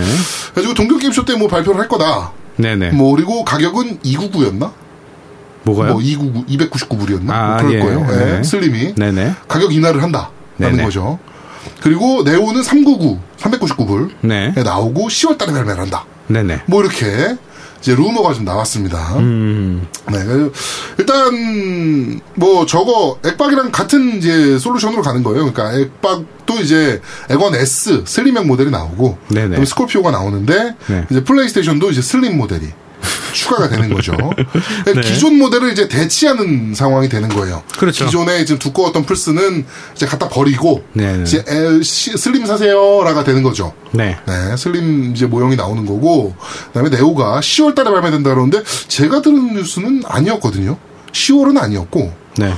[0.53, 2.91] 그래가지고 동경 게임쇼 때 뭐 발표를 할 거다 네네.
[2.91, 4.71] 뭐 그리고 가격은 299였나
[5.63, 5.93] 뭐가요?
[5.93, 7.79] 뭐 299, 299불이었나 아, 뭐 그럴 예.
[7.79, 8.43] 거예요 네, 네.
[8.43, 9.33] 슬림이 네네.
[9.47, 10.83] 가격 인하를 한다라는 네네.
[10.83, 11.17] 거죠
[11.81, 14.53] 그리고 네오는 399 399불 네.
[14.55, 16.63] 나오고 10월 달에 발매를 한다 네네.
[16.67, 17.35] 뭐 이렇게
[17.81, 19.17] 이제 루머가 좀 나왔습니다.
[19.17, 19.85] 음.
[20.09, 20.17] 네,
[20.97, 25.51] 일단 뭐 저거 액박이랑 같은 이제 솔루션으로 가는 거예요.
[25.51, 29.65] 그러니까 액박도 이제 액원 S 슬림형 모델이 나오고, 네네.
[29.65, 31.05] 스콜피오가 나오는데 네.
[31.11, 32.69] 이제 플레이스테이션도 이제 슬림 모델이
[33.33, 34.13] 추가가 되는 거죠.
[34.85, 37.63] 그러니까 기존 모델을 이제 대치하는 상황이 되는 거예요.
[37.67, 37.79] 네.
[37.79, 38.05] 그렇죠.
[38.05, 41.23] 기존에 지금 두꺼웠던 플스는 이제 갖다 버리고 네네.
[41.23, 43.73] 이제 엘- 시- 슬림 사세요라가 되는 거죠.
[43.91, 44.17] 네.
[44.27, 46.35] 네, 슬림 이제 모형이 나오는 거고,
[46.67, 50.77] 그다음에 네오가 10월 달에 발매된다 그러는데 제가 들은 뉴스는 아니었거든요.
[51.11, 52.53] 10월은 아니었고 네.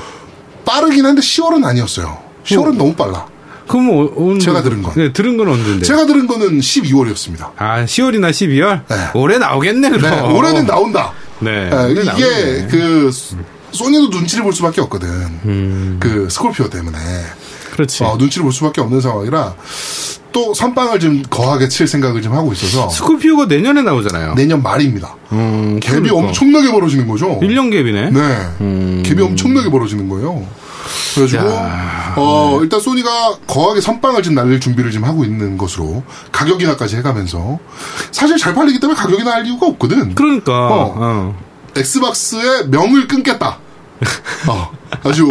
[0.66, 2.18] 빠르긴 한데 10월은 아니었어요.
[2.46, 3.28] 10월은 너무 빨라.
[3.67, 4.93] 그럼 어, 언 제가 들은 건.
[4.95, 5.86] 네, 들은 건 언제인데?
[5.86, 7.51] 제가 들은 거는 12월이었습니다.
[7.58, 8.82] 아, 10월이나 12월?
[8.88, 8.95] 네.
[9.15, 10.01] 올해 나오겠네, 그럼.
[10.12, 11.12] 네, 올해는 나온다.
[11.39, 11.69] 네.
[11.69, 12.67] 네, 이게 나오겠네.
[12.67, 13.36] 그 소-
[13.71, 15.08] 소니도 눈치를 볼 수밖에 없거든.
[15.45, 15.97] 음.
[15.99, 16.97] 그 스콜피오 때문에.
[17.73, 18.04] 그렇지.
[18.06, 19.54] 어, 눈치를 볼 수밖에 없는 상황이라
[20.32, 24.36] 또 선빵을 좀 거하게 칠 생각을 좀 하고 있어서 스콜피오가 내년에 나오잖아요.
[24.36, 25.15] 내년 말입니다.
[25.34, 26.15] 음, 갭이 그러니까.
[26.15, 27.38] 엄청나게 벌어지는 거죠.
[27.41, 28.13] 1년 갭이네.
[28.13, 28.19] 네.
[28.62, 29.04] 음.
[29.06, 30.45] 갭이 엄청나게 벌어지는 거예요.
[31.16, 32.14] 그래가지고, 야.
[32.18, 37.60] 어, 일단 소니가 거하게 선빵을 좀 날릴 준비를 좀 하고 있는 것으로 가격이나까지 해가면서
[38.12, 40.16] 사실 잘 팔리기 때문에 가격이 날 이유가 없거든.
[40.16, 40.54] 그러니까.
[40.54, 40.94] 어.
[40.98, 41.46] 어.
[41.76, 43.60] 엑스박스의 명을 끊겠다.
[44.48, 44.72] 어,
[45.04, 45.28] 아주.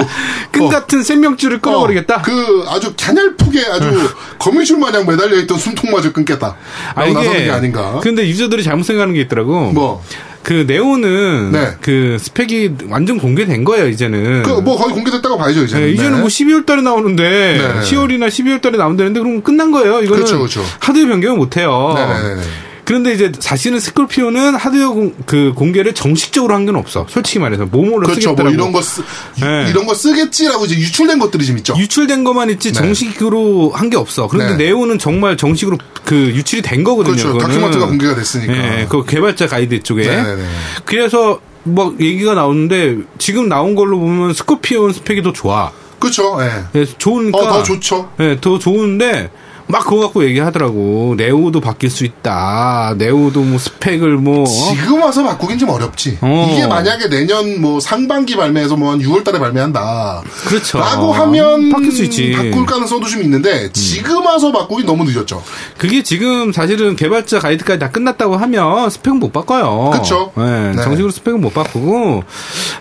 [0.50, 2.16] 끈 어, 같은 생명줄을 끊어버리겠다.
[2.16, 6.56] 어, 그 아주 갸냘프게 아주 거미줄 마냥 매달려 있던 숨통마저 끊겠다.
[6.94, 8.00] 아, 나서는 게 아닌가.
[8.02, 9.72] 근데 유저들이 잘못 생각하는 게 있더라고.
[9.72, 10.02] 뭐,
[10.44, 11.70] 그 네오는 네.
[11.80, 14.42] 그 스펙이 완전 공개된 거예요 이제는.
[14.42, 15.80] 그, 뭐 거의 공개됐다고 봐야죠, 이제.
[15.80, 17.80] 네, 이제는 뭐 12월 달에 나오는데 네.
[17.80, 20.02] 10월이나 12월 달에 나온다는데 그럼 끝난 거예요.
[20.02, 20.62] 이거는 그렇죠, 그렇죠.
[20.80, 21.94] 하드웨어 변경을 못 해요.
[21.96, 22.42] 네네네.
[22.84, 27.06] 그런데 이제 사실은 스콜피오는 하드웨어 공, 그 공개를 정식적으로 한 건 없어.
[27.08, 28.30] 솔직히 말해서 모모를 그렇죠.
[28.34, 28.50] 뭐 쓰겠다라고.
[28.54, 29.66] 이런 거 쓰, 유- 네.
[29.70, 31.74] 이런 거 쓰겠지라고 이제 유출된 것들이 좀 있죠.
[31.76, 32.78] 유출된 것만 있지 네.
[32.78, 34.28] 정식으로 한 게 없어.
[34.28, 34.64] 그런데 네.
[34.66, 37.14] 네오는 정말 정식으로 그 유출이 된 거거든요.
[37.14, 37.32] 그렇죠.
[37.34, 37.54] 그거는.
[37.54, 38.52] 다큐멘트가 공개가 됐으니까.
[38.54, 40.06] 예, 그 개발자 가이드 쪽에.
[40.06, 40.42] 네네네.
[40.84, 45.70] 그래서 막 얘기가 나오는데 지금 나온 걸로 보면 스코피온 스펙이 더 좋아.
[45.98, 46.38] 그렇죠.
[46.42, 46.80] 예.
[46.80, 47.38] 예, 좋으니까.
[47.38, 48.10] 어, 더 좋죠.
[48.20, 49.30] 예, 더 좋은데
[49.74, 51.14] 막 그거 갖고 얘기하더라고.
[51.18, 52.94] 네오도 바뀔 수 있다.
[52.96, 54.46] 네오도 뭐 스펙을 뭐 어?
[54.46, 56.18] 지금 와서 바꾸긴 좀 어렵지.
[56.20, 56.48] 어.
[56.52, 60.22] 이게 만약에 내년 뭐 상반기 발매해서 뭐 한 6월 달에 발매한다.
[60.46, 60.78] 그렇죠.
[60.78, 62.32] 라고 하면 바뀔 수 있지.
[62.32, 65.42] 바꿀 가능성도 좀 있는데 지금 와서 바꾸기 너무 늦었죠.
[65.76, 69.90] 그게 지금 사실은 개발자 가이드까지 다 끝났다고 하면 스펙은 못 바꿔요.
[69.92, 70.30] 그쵸.
[70.38, 70.82] 예, 네.
[70.84, 72.22] 정식으로 스펙은 못 바꾸고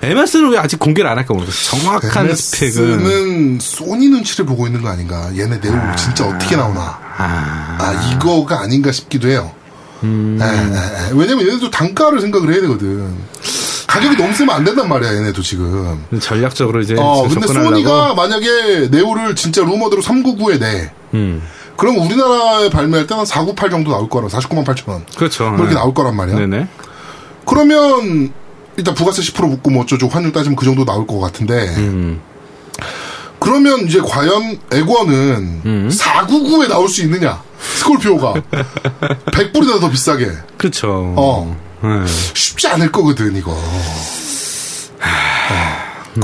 [0.03, 1.77] MS는 왜 아직 공개를 안 할까 모르겠어.
[1.77, 5.29] 정확한 스펙은 MS는 소니 눈치를 보고 있는 거 아닌가.
[5.35, 6.82] 얘네 네오 진짜 어떻게 나오나.
[7.17, 9.51] 아, 아 이거가 아닌가 싶기도 해요.
[10.03, 10.37] 음.
[10.41, 11.11] 에, 에, 에.
[11.13, 13.15] 왜냐면 얘네도 단가를 생각을 해야 되거든.
[13.87, 16.03] 가격이 너무 세면 안 된단 말이야 얘네도 지금.
[16.19, 17.75] 전략적으로 이제 어 근데 접근하려고.
[17.75, 20.91] 소니가 만약에 네오를 진짜 루머대로 399에 내.
[21.13, 21.41] 음,
[21.77, 25.05] 그럼 우리나라에 발매할 때는 498 정도 나올 거라 49만 8천 원.
[25.15, 25.45] 그렇죠.
[25.45, 25.75] 뭐 이렇게 네.
[25.75, 26.35] 나올 거란 말이야.
[26.37, 26.67] 네네.
[27.45, 28.33] 그러면
[28.77, 32.21] 일단 부가세 10% 붙고 뭐 어쩌고 환율 따지면 그 정도 나올 것 같은데 음.
[33.43, 35.89] 그러면 이제 과연 에고는 음.
[35.91, 37.43] 499에 나올 수 있느냐?
[37.59, 38.33] 스콜피오가
[39.25, 41.13] 100불이나 더 비싸게 그렇죠.
[41.17, 41.57] 어.
[41.81, 41.89] 네.
[42.33, 43.51] 쉽지 않을 거거든 이거.
[43.51, 44.23] 어.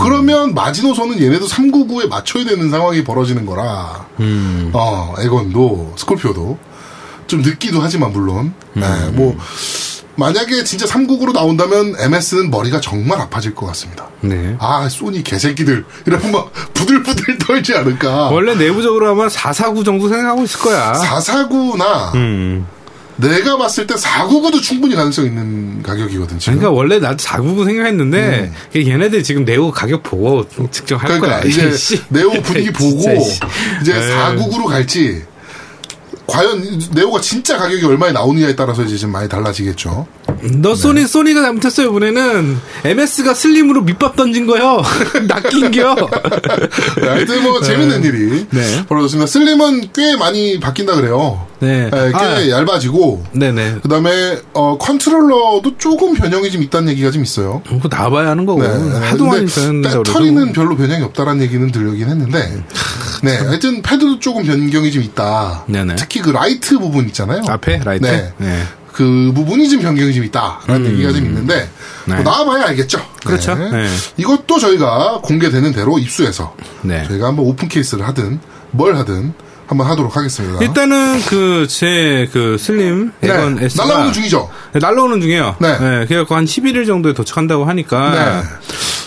[0.02, 4.06] 그러면 마지노선은 얘네도 399에 맞춰야 되는 상황이 벌어지는 거라.
[4.22, 4.70] 음.
[4.74, 6.58] 어, 에건도 스콜피오도
[7.28, 8.54] 좀 늦기도 하지만 물론.
[8.74, 9.12] 네, 음.
[9.16, 9.38] 뭐
[10.20, 14.10] 만약에 진짜 399로 나온다면 MS는 머리가 정말 아파질 것 같습니다.
[14.22, 14.56] 네.
[14.60, 18.30] 아, 소니 개새끼들 이러면 막 부들부들 떨지 않을까.
[18.30, 20.94] 원래 내부적으로 하면 449 정도 생각하고 있을 거야.
[20.94, 22.68] 449나 음.
[23.16, 26.58] 내가 봤을 때 499도 충분히 가능성 있는 가격이거든 지금.
[26.60, 31.20] 그러니까 원래 나도 499 생각했는데 얘네들 지금 네오 가격 보고 측정할 음.
[31.22, 31.50] 그러니까 거야.
[31.50, 32.02] 이제 씨.
[32.10, 33.02] 네오 분위기 보고.
[33.82, 34.16] 이제 네.
[34.16, 35.24] 499로 갈지
[36.30, 40.08] 과연 네오가 진짜 가격이 얼마에 나오느냐에 따라서 이제 좀 많이 달라지겠죠.
[40.62, 44.82] 너 소니 소니가 잘못했어요 이번에는 MS가 슬림으로 밑밥 던진 거요.
[45.28, 45.96] 낚인겨.
[47.02, 48.86] 네, 하여튼 뭐 재밌는 일이 네.
[48.88, 49.28] 벌어졌습니다.
[49.28, 51.49] 슬림은 꽤 많이 바뀐다 그래요.
[51.60, 51.90] 네.
[51.90, 53.80] 네, 꽤 아, 얇아지고 네네.
[53.82, 57.62] 그다음에 어, 컨트롤러도 조금 변형이 좀 있다는 얘기가 좀 있어요.
[57.68, 58.62] 그거 나와봐야 하는 거고.
[58.62, 58.70] 네.
[59.08, 62.64] 하도 많이 변했는데 배터리는 별로 변형이 없다라는 얘기는 들리긴 했는데,
[63.24, 65.66] 네, 하여튼 패드도 조금 변경이 좀 있다.
[65.68, 65.96] 네네.
[65.96, 67.44] 특히 그 라이트 부분 있잖아요.
[67.48, 68.06] 앞에 라이트.
[68.06, 68.34] 네.
[68.38, 68.64] 네.
[68.94, 71.70] 그 부분이 좀 변경이 좀 있다라는 얘기가 좀 있는데,
[72.06, 72.16] 네.
[72.16, 73.00] 뭐 나와봐야 알겠죠.
[73.26, 73.56] 그렇죠.
[73.56, 73.88] 네.
[74.18, 77.06] 이것도 저희가 공개되는 대로 입수해서 네.
[77.08, 78.40] 저희가 한번 open case를 하든
[78.72, 79.34] 뭘 하든
[79.70, 80.60] 한번 하도록 하겠습니다.
[80.66, 84.50] 일단은 그 제그 슬림 네, 엑원 S가 날라오는 중이죠.
[84.74, 85.58] 네, 날라오는 중이에요.
[85.60, 85.78] 네.
[86.08, 88.10] 그래갖고 한 11일 정도에 도착한다고 하니까.
[88.10, 88.50] 네.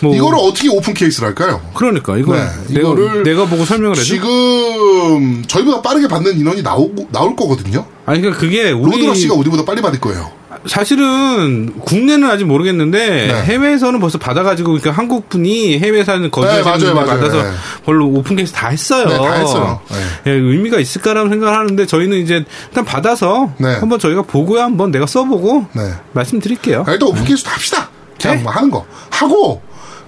[0.03, 1.61] 뭐 이거를 어떻게 오픈 케이스를 할까요?
[1.75, 4.05] 그러니까 이거 네, 내가, 이거를 내가 보고 설명을 해줘.
[4.05, 7.85] 지금 저희보다 빠르게 받는 인원이 나오고 나올 거거든요.
[8.07, 10.31] 아니 그러니까 그게 우리 로드러시가 우리보다 빨리 받을 거예요.
[10.66, 13.42] 사실은 국내는 아직 모르겠는데 네.
[13.42, 17.07] 해외에서는 벌써 받아가지고 그러니까 한국 분이 해외 사는 네, 거주하시는 맞아요.
[17.09, 17.51] 받아서 네.
[17.85, 19.09] 별로 오픈 케이스 다 했어요.
[19.09, 19.81] 네, 다 했어요.
[19.90, 19.96] 네.
[20.27, 23.75] 예, 의미가 있을까라는 생각을 하는데 저희는 이제 일단 받아서 네.
[23.75, 25.83] 한번 저희가 보고요 한번 내가 써보고 네.
[26.12, 26.85] 말씀드릴게요.
[26.87, 27.88] 아, 일단 오픈 케이스도 합시다.
[28.20, 28.42] 그냥 네.
[28.44, 29.62] 뭐 하는 거 하고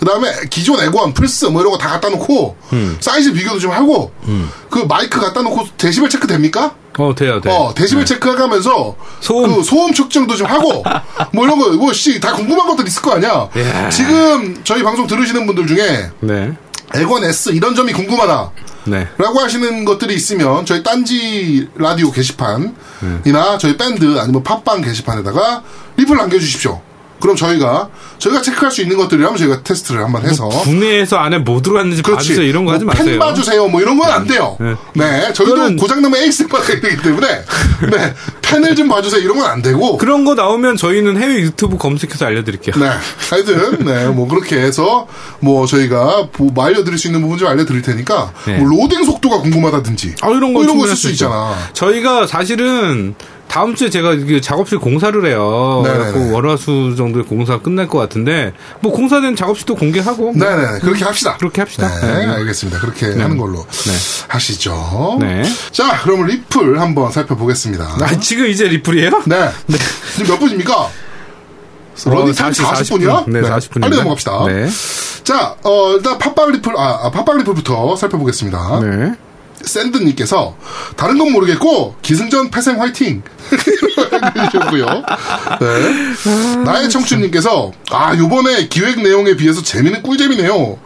[0.04, 2.96] 그 다음에 기존 엑원 플스 뭐 이런 거 다 갖다 놓고 음.
[3.00, 4.12] 사이즈 비교도 좀 하고
[4.70, 6.74] 그 마이크 갖다 놓고 데시벨 체크 됩니까?
[6.98, 7.50] 어 돼요 돼.
[7.50, 9.56] 어 데시벨 체크해가면서 소음.
[9.56, 10.84] 그 소음 측정도 좀 하고
[11.32, 13.48] 뭐 이런 거뭐씨다 궁금한 것들 있을 거 아니야.
[13.56, 13.88] 예.
[13.90, 16.52] 지금 저희 방송 들으시는 분들 중에 네.
[16.94, 18.50] 엑원 S 이런 점이 궁금하다.
[18.84, 19.08] 네.
[19.16, 25.62] 라고 하시는 것들이 있으면 저희 딴지 라디오 게시판이나 저희 밴드 아니면 팟빵 게시판에다가
[25.96, 26.80] 리플 남겨주십시오.
[27.24, 32.02] 그럼 저희가 저희가 체크할 수 있는 것들이라면 저희가 테스트를 한번 해서 국내에서 안에 뭐 들어갔는지
[32.02, 32.42] 봐주세요.
[32.42, 33.12] 이런 거 하지 뭐 마세요.
[33.12, 33.66] 팬 봐주세요.
[33.68, 34.58] 뭐 이런 건 안 돼요.
[34.60, 34.74] 네.
[34.92, 37.26] 네, 저희도 그거는- 고장나면 AS 받아야 되기 때문에
[37.90, 39.22] 네, 팬을 좀 봐주세요.
[39.22, 39.96] 이런 건 안 되고.
[39.96, 42.74] 그런 거 나오면 저희는 해외 유튜브 검색해서 알려드릴게요.
[42.78, 42.90] 네,
[43.30, 45.06] 하여튼 네, 뭐 그렇게 해서
[45.40, 48.58] 뭐 저희가 뭐 알려드릴 수 있는 부분 좀 알려드릴 테니까 네.
[48.58, 51.10] 뭐 로딩 속도가 궁금하다든지 아, 이런 거 뭐 이런 거 쓸 수.
[51.10, 51.54] 있잖아.
[51.72, 53.14] 저희가 사실은
[53.54, 55.82] 다음 주에 제가 작업실 공사를 해요.
[55.84, 61.36] 그래갖고 월화수 정도에 공사 끝날 것 같은데 뭐 공사된 작업실도 공개하고 뭐 네네 그렇게 합시다.
[61.36, 61.88] 그렇게 합시다.
[62.00, 62.32] 네, 네.
[62.32, 62.80] 알겠습니다.
[62.80, 63.64] 그렇게 하는 걸로
[64.26, 65.18] 하시죠.
[65.20, 65.44] 네.
[65.70, 67.98] 자, 그럼 리플 한번 살펴보겠습니다.
[68.00, 69.22] 아, 지금 이제 리플이에요?
[69.26, 69.50] 네.
[70.16, 70.88] 지금 몇 분입니까?
[72.06, 73.30] 러닝 타임 40, 40분이야?
[73.30, 73.82] 네, 40분.
[73.82, 74.46] 빨리 넘어갑시다.
[74.48, 74.68] 네.
[75.22, 78.80] 자, 어, 일단 팟빵 리플, 아, 아, 팟빵 리플부터 살펴보겠습니다.
[78.80, 79.14] 네.
[79.62, 80.56] 샌드님께서
[80.96, 83.22] 다른 건 모르겠고 기승전 패생 화이팅
[84.36, 84.86] 해주셨고요.
[85.60, 86.64] 네.
[86.64, 90.78] 나의 청춘님께서 아 요번에 기획 내용에 비해서 재미는 꿀잼이네요.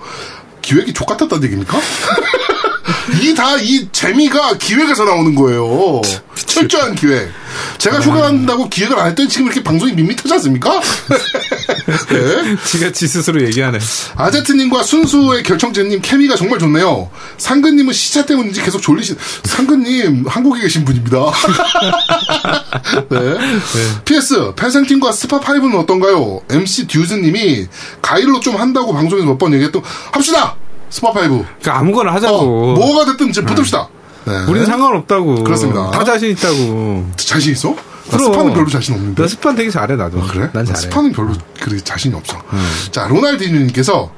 [0.62, 1.78] 기획이 족같았다는 얘기입니까?
[3.22, 6.01] 이다이 재미가 기획에서 나오는 거예요.
[6.35, 7.31] 철저한 기획.
[7.79, 10.81] 제가 휴가 간다고 기획을 안 했더니 지금 이렇게 방송이 밋밋하지 않습니까?
[12.11, 12.57] 네.
[12.64, 13.79] 지가 지 스스로 얘기하네.
[14.16, 17.11] 아제트님과 순수의 결정제님 케미가 정말 좋네요.
[17.38, 19.16] 상근님은 시차 때문인지 계속 졸리신.
[19.44, 21.18] 상근님 한국에 계신 분입니다.
[23.11, 23.38] 네.
[24.05, 26.40] PS 펜생팀과 스파5는 어떤가요?
[26.51, 27.66] MC 듀즈님이
[28.03, 30.57] 가일로 좀 한다고 방송에서 몇 번 얘기했던 합시다.
[30.90, 31.12] 스파5.
[31.14, 32.74] 그러니까 아무거나 어, 하자고.
[32.74, 33.88] 뭐가 됐든 지금 붙읍시다.
[34.27, 34.33] 네.
[34.48, 35.44] 우리는 상관없다고.
[35.44, 35.90] 그렇습니다.
[35.90, 37.07] 다 자신 있다고.
[37.16, 37.70] 자신 있어?
[37.70, 38.33] 나 그럼.
[38.33, 39.22] 스파는 별로 자신 없는데.
[39.22, 40.20] 나 스판 되게 잘해 나도.
[40.20, 40.48] 아, 그래?
[40.53, 40.81] 난나 잘해.
[40.81, 42.37] 스파는 별로 그렇게 자신이 없어.
[42.90, 44.11] 자, 로날디님께서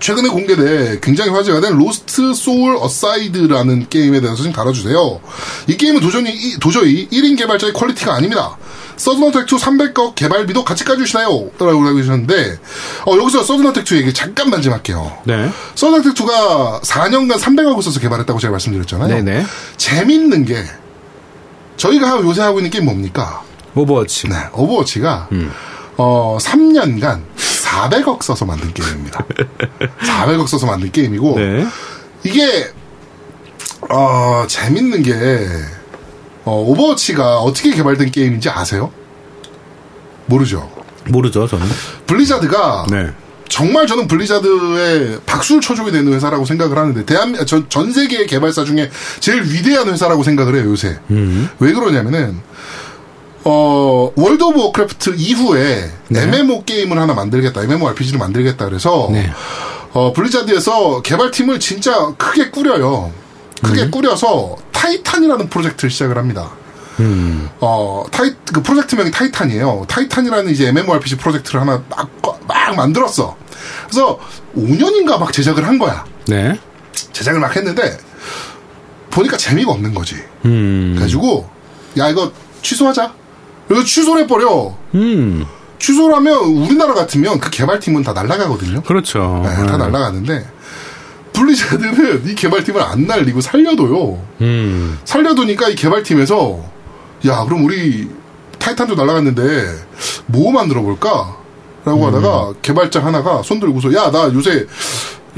[0.00, 5.20] 최근에 공개돼 굉장히 화제가 된 로스트 소울 어사이드라는 게임에 대해서 좀 다뤄주세요.
[5.66, 8.56] 이 게임은 도저히, 이- 도저히 1인 개발자의 퀄리티가 아닙니다.
[9.00, 11.28] 서든어택2 300억 개발비도 같이 까주시나요?
[11.58, 12.58] 라고 하셨는데,
[13.06, 15.16] 어, 여기서 서든어택2 얘기 잠깐만 좀 할게요.
[15.24, 15.50] 네.
[15.74, 19.08] 서든어택2가 4년간 300억을 써서 개발했다고 제가 말씀드렸잖아요.
[19.08, 19.46] 네네.
[19.78, 20.64] 재밌는 게,
[21.76, 23.42] 저희가 요새 하고 있는 게임 뭡니까?
[23.74, 24.28] 오버워치.
[24.28, 25.50] 네, 오버워치가 음.
[25.96, 29.24] 어 3년간 400억 써서 만든 게임입니다.
[30.02, 31.66] 400억 써서 만든 게임이고 네.
[32.24, 32.70] 이게
[33.88, 35.12] 어 재밌는 게
[36.44, 38.92] 어, 오버워치가 어떻게 개발된 게임인지 아세요?
[40.26, 40.70] 모르죠.
[41.08, 41.66] 모르죠 저는.
[42.06, 43.08] 블리자드가 네.
[43.48, 48.90] 정말 저는 블리자드에 박수를 쳐줘야 되는 회사라고 생각을 하는데 대한 전, 전 세계의 개발사 중에
[49.18, 50.98] 제일 위대한 회사라고 생각을 해요 요새.
[51.10, 51.48] 음.
[51.58, 52.38] 왜 그러냐면은
[53.42, 56.22] 어 월드 오브 워크래프트 이후에 네.
[56.22, 59.30] MMO 게임을 하나 만들겠다, MMORPG를 만들겠다 그래서 네.
[59.92, 63.12] 어 블리자드에서 개발팀을 진짜 크게 꾸려요.
[63.62, 63.90] 크게 음.
[63.90, 66.50] 꾸려서 타이탄이라는 프로젝트를 시작을 합니다.
[67.00, 67.48] 음.
[67.60, 69.86] 어, 타이, 그 프로젝트명이 타이탄이에요.
[69.88, 72.10] 타이탄이라는 이제 MMORPG 프로젝트를 하나 막,
[72.46, 73.36] 막 만들었어.
[73.88, 74.18] 그래서
[74.56, 76.04] 5년인가 막 제작을 한 거야.
[76.26, 76.58] 네.
[77.12, 77.98] 제작을 막 했는데,
[79.10, 80.16] 보니까 재미가 없는 거지.
[80.44, 80.92] 음.
[80.94, 81.48] 그래가지고,
[81.98, 83.12] 야, 이거 취소하자.
[83.66, 84.76] 그래서 취소를 해버려.
[84.94, 85.46] 음.
[85.78, 88.82] 취소를 하면 우리나라 같으면 그 개발팀은 다 날아가거든요.
[88.82, 89.42] 그렇죠.
[89.44, 90.46] 네, 다 날아가는데,
[91.44, 94.22] 블리자드는 이 개발팀을 안 날리고 살려둬요.
[94.42, 94.98] 음.
[95.04, 96.60] 살려두니까 이 개발팀에서
[97.26, 98.08] 야 그럼 우리
[98.58, 99.42] 타이탄도 날아갔는데
[100.26, 101.36] 뭐 만들어 볼까?
[101.84, 104.66] 라고 하다가 개발자 하나가 손 들고서 야 나 요새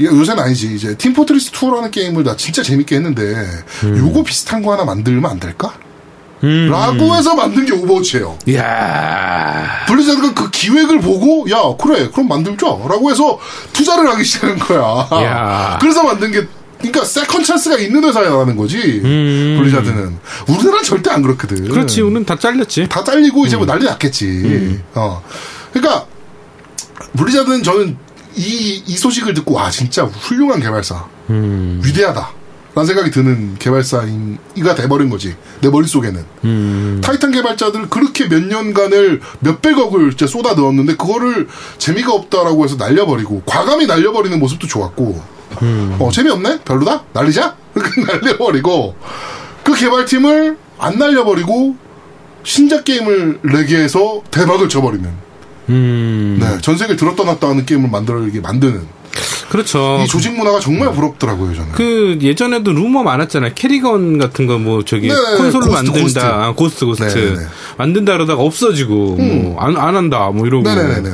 [0.01, 3.35] 야, 요새는 아니지 이제 팀포트리스 2라는 게임을 나 진짜 재밌게 했는데
[3.97, 5.73] 요거 비슷한 거 하나 만들면 안 될까?
[6.43, 6.69] 음.
[6.69, 8.37] 라고 해서 만든 게 오버워치예요.
[8.47, 9.85] 이야.
[9.87, 13.39] 블리자드가 그 기획을 보고 야 그래 그럼 만들자 라고 해서
[13.71, 15.07] 투자를 하기 시작한 거야.
[15.23, 15.77] 야.
[15.79, 16.45] 그래서 만든 게
[16.79, 18.77] 그러니까 second chance가 있는 회사라는 거지.
[18.77, 19.55] 음.
[19.59, 20.17] 블리자드는
[20.49, 21.69] 우리나라는 절대 안 그렇거든.
[21.69, 22.89] 그렇지, 우리는 다 잘렸지.
[22.89, 24.81] 다 잘리고 이제 뭐 난리 났겠지.
[24.95, 25.23] 어.
[25.71, 26.05] 그러니까
[27.15, 27.97] 블리자드는 저는
[28.35, 31.79] 이, 이 소식을 듣고 와 진짜 훌륭한 개발사 음.
[31.83, 32.42] 위대하다.
[32.75, 35.35] 라는 생각이 드는 개발사인이가 돼버린 거지.
[35.61, 36.25] 내 머릿속에는.
[36.45, 37.01] 음.
[37.03, 41.47] 타이탄 개발자들 그렇게 몇 년간을 몇백억을 진짜 쏟아 넣었는데 그거를
[41.77, 45.21] 재미가 없다라고 해서 날려버리고 과감히 날려버리는 모습도 좋았고
[45.99, 48.95] 어 재미없네 별로다 날리자 이렇게 날려버리고
[49.63, 51.75] 그 개발팀을 안 날려버리고
[52.43, 55.09] 신작 게임을 내게 해서 대박을 쳐버리는
[55.69, 56.37] 음.
[56.39, 58.85] 네, 전 세계를 들었다 놨다 하는 게임을 만들게 만드는
[59.49, 60.01] 그렇죠.
[60.03, 63.51] 이 조직 문화가 정말 부럽더라고요 저는 그 예전에도 루머 많았잖아요.
[63.55, 65.99] 캐리건 같은 거 뭐 저기 네, 콘솔로 고스트, 만든다.
[66.01, 66.19] 고스트.
[66.19, 67.03] 아, 고스트 고스트.
[67.03, 67.45] 네, 네.
[67.77, 70.63] 만든다 그러다가 없어지고 뭐안안 한다 뭐 이러고.
[70.63, 71.09] 네네네.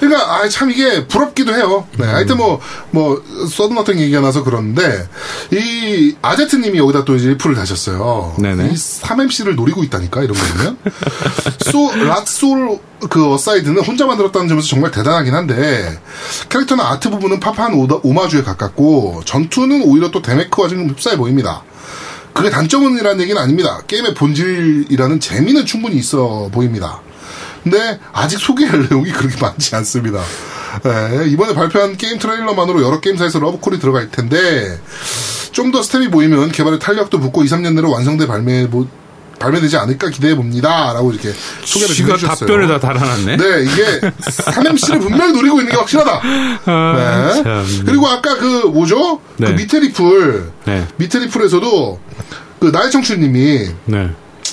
[0.00, 1.86] 그러니까 아, 참 이게 부럽기도 해요.
[1.96, 2.08] 네, 음.
[2.14, 5.06] 하여튼 뭐뭐 서든어택 얘기가 나서 그러는데
[5.52, 8.34] 이 아제트님이 여기다 또 이제 리플을 다셨어요.
[8.38, 8.70] 네네.
[8.70, 10.78] 이 3MC를 노리고 있다니까 이런 거면
[11.70, 12.78] 소 로스트 소울
[13.08, 15.98] 그 어사이드는 혼자 만들었다는 점에서 정말 대단하긴 한데
[16.48, 17.38] 캐릭터나 아트 부분은
[17.86, 21.62] 오다- 오마주에 가깝고 전투는 오히려 또 데메크와 좀 흡사해 보입니다.
[22.32, 23.80] 그게 단점은이라는 얘기는 아닙니다.
[23.86, 27.00] 게임의 본질이라는 재미는 충분히 있어 보입니다.
[27.62, 30.20] 근데 아직 소개할 내용이 그렇게 많지 않습니다.
[30.86, 34.78] 예, 이번에 발표한 게임 트레일러만으로 여러 게임사에서 러브콜이 들어갈 텐데
[35.52, 38.68] 좀 더 스텝이 보이면 개발에 탄력도 붙고 2, 3년 내로 완성돼 발매
[39.38, 40.92] 발매되지 않을까 기대해 봅니다.
[40.92, 41.32] 라고 이렇게
[41.64, 42.48] 소개를 좀 해주셨어요.
[42.48, 43.36] 답변을 다 달아놨네.
[43.36, 46.20] 네, 이게 3MC를 분명히 노리고 있는 게 확실하다.
[46.66, 47.42] 아, 네.
[47.42, 47.66] 참.
[47.86, 49.20] 그리고 아까 그 뭐죠?
[49.36, 49.52] 그 네.
[49.52, 50.86] 밑에 리플 네.
[50.96, 52.00] 밑에 리플에서도
[52.60, 54.10] 그 나의 청춘님이 네.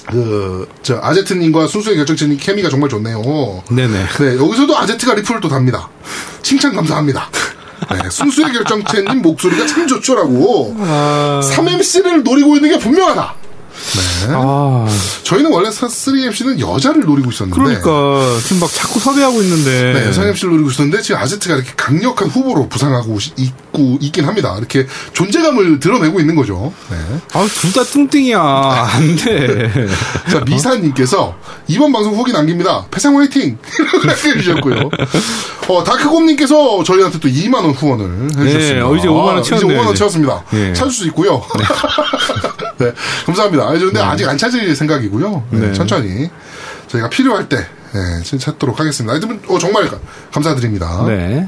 [0.08, 3.64] 그, 저, 아제트님과 순수의 결정체님 케미가 정말 좋네요.
[3.70, 4.06] 네네.
[4.20, 5.90] 네, 여기서도 아제트가 리플을 또 답니다.
[6.44, 7.28] 칭찬 감사합니다.
[7.92, 10.76] 네, 순수의 결정체님 목소리가 참 좋죠라고.
[10.80, 13.36] 아, 3MC를 노리고 있는 게 분명하다.
[14.28, 14.34] 네.
[14.34, 14.88] 아,
[15.24, 17.60] 저희는 원래 3MC는 여자를 노리고 있었는데.
[17.80, 19.94] 그러니까 지금 막 자꾸 섭외하고 있는데.
[19.94, 24.56] 네, 여성 MC를 노리고 있었는데 지금 아제트가 이렇게 강력한 후보로 부상하고 시- 있고 있긴 합니다.
[24.58, 26.74] 이렇게 존재감을 드러내고 있는 거죠.
[26.90, 26.98] 네.
[27.34, 28.40] 아, 둘 다 뚱띵이야.
[28.40, 29.70] 안 돼.
[30.32, 31.36] 자, 미사님께서
[31.68, 32.86] 이번 방송 후기 남깁니다.
[32.90, 33.58] 패상 화이팅!
[34.04, 34.90] 이렇게 해주셨고요.
[35.68, 38.76] 어, 다크곰님께서 저희한테 또 2만원 후원을 해주셨습니다.
[38.76, 39.94] 네, 어, 이제 5만 원 아, 이제 5만원 이제.
[39.96, 40.44] 채웠습니다.
[40.52, 40.74] 네.
[40.74, 41.42] 찾을 수 있고요.
[42.78, 42.92] 네,
[43.26, 43.65] 감사합니다.
[43.68, 45.44] 아니, 근데 아직 안 찾을 생각이고요.
[45.52, 45.74] 네, 네.
[45.74, 46.30] 천천히
[46.88, 47.58] 저희가 필요할 때
[47.94, 49.14] 네, 진- 찾도록 하겠습니다.
[49.14, 49.98] 하여튼 어, 정말 가-
[50.34, 51.04] 감사드립니다.
[51.08, 51.48] 네.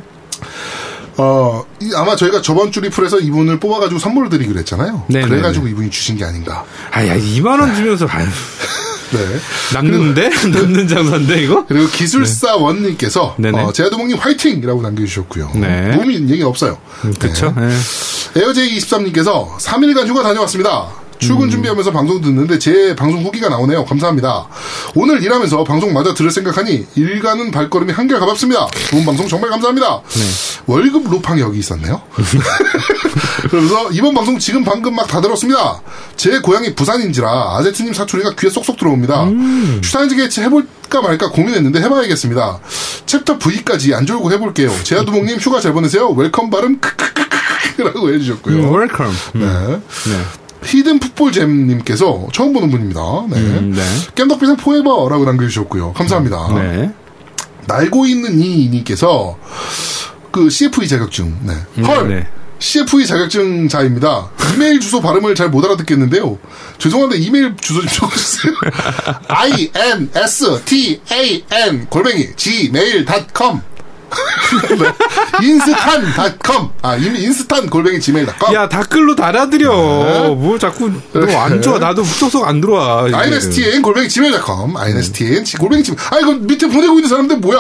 [1.18, 5.06] 어, 이- 아마 저희가 저번 주 리플에서 이분을 뽑아가지고 선물을 드리기로 했잖아요.
[5.08, 6.64] 네, 그래가지고 네, 이분이 주신 게 아닌가.
[6.92, 8.28] 아, 야, 2만원 주면서, 아유,
[9.12, 9.20] 네.
[9.74, 10.30] 남는데?
[10.30, 11.66] 남는 장사인데, 이거?
[11.68, 13.60] 그리고 기술사 원님께서 네네.
[13.64, 15.52] 어, 제아도목님 화이팅 이라고 남겨주셨고요.
[15.56, 15.96] 네.
[15.96, 16.78] 무민 얘기는 없어요.
[17.06, 17.52] 음, 그쵸.
[17.58, 17.68] 네.
[18.40, 20.88] 에어제이23님께서 3일간 휴가 다녀왔습니다.
[21.20, 23.86] 출근 준비하면서 방송 듣는데 제 방송 후기가 나오네요.
[23.86, 24.48] 감사합니다.
[24.96, 28.68] 오늘 일하면서 방송 마저 들을 생각하니 일가는 발걸음이 한결 가볍습니다.
[28.92, 30.02] 좋은 방송 정말 감사합니다.
[30.68, 32.02] 월급 루팡이 여기 있었네요.
[33.50, 35.82] 그러면서 이번 방송 지금 방금 막 다 들었습니다.
[36.18, 39.26] 제 고향이 부산인지라 아제트님 사투리가 귀에 쏙쏙 들어옵니다.
[39.82, 42.60] 슈타인즈 게이츠 해볼까 말까 고민했는데 해봐야겠습니다.
[43.06, 44.70] 챕터 V까지 안 졸고 해볼게요.
[44.84, 46.10] 제아두목님 휴가 잘 보내세요.
[46.10, 48.56] welcome 발음 크크크크라고 해주셨고요.
[48.58, 49.08] 음, welcome.
[49.36, 50.12] 음, 네.
[50.12, 50.24] 네.
[50.64, 53.02] 히든 풋볼잼님께서 처음 보는 분입니다.
[53.30, 53.38] 네.
[53.38, 53.82] 음, 네.
[54.16, 55.94] 깸덕비상 포에버라고 남겨주셨고요.
[55.94, 56.54] 감사합니다.
[56.56, 56.92] 네.
[57.68, 59.38] 날고 있는 이님께서
[60.32, 61.36] 그 CFE 자격증.
[61.44, 61.84] 네.
[61.84, 62.10] 헐!
[62.10, 62.28] 네.
[62.60, 64.32] CFE 자격증자입니다.
[64.56, 66.38] 이메일 주소 발음을 잘 못 알아듣겠는데요.
[66.78, 68.54] 죄송한데 이메일 주소 좀 적어주세요.
[69.30, 73.77] i n s t a n 골뱅이 gmail.com 네.
[75.42, 79.70] 인스탄.com 아 인- 인스탄 골뱅이 gmail.com 야, 댓글로 달아드려.
[79.72, 80.36] 네.
[80.36, 81.78] 뭐 자꾸, 너 안 좋아.
[81.80, 83.06] 나도 쏙쏙 안 들어와.
[83.12, 87.58] INSTN 골뱅이 gmail.com INSTN 골뱅이 gmail 아 이거 밑에 보내고 있는 사람들 뭐야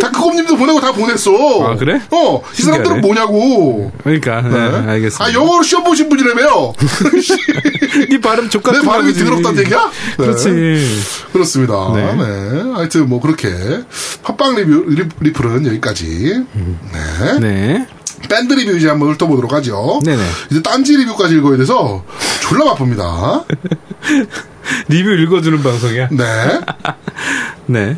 [0.00, 1.30] 다크곰님도 보내고 다 보냈어
[1.64, 2.00] 아, 그래?
[2.10, 3.00] 어이 사람들은.
[3.00, 4.58] 뭐냐고 그러니까, 네,
[4.92, 5.24] 알겠습니다.
[5.24, 6.72] 아 영어로 시험 보신 분이라며
[8.10, 9.24] 네 발음 좆같은 내 발음이 거지.
[9.24, 9.90] 더럽다는 얘기야?
[10.18, 10.24] 네.
[10.24, 11.02] 그렇지.
[11.32, 12.14] 그렇습니다 네.
[12.14, 12.72] 네.
[12.74, 13.48] 하여튼 뭐 그렇게
[14.22, 16.44] 팟빵 리뷰 리, 리플은 여기까지
[16.92, 17.38] 네.
[17.40, 17.86] 네.
[18.28, 20.22] 밴드 리뷰 이제 한번 훑어보도록 하죠 네네.
[20.50, 22.04] 이제 딴지 리뷰까지 읽어야 돼서
[22.42, 23.44] 졸라 바쁩니다
[24.88, 26.08] 리뷰 읽어주는 방송이야.
[26.12, 26.60] 네
[27.66, 27.96] 네.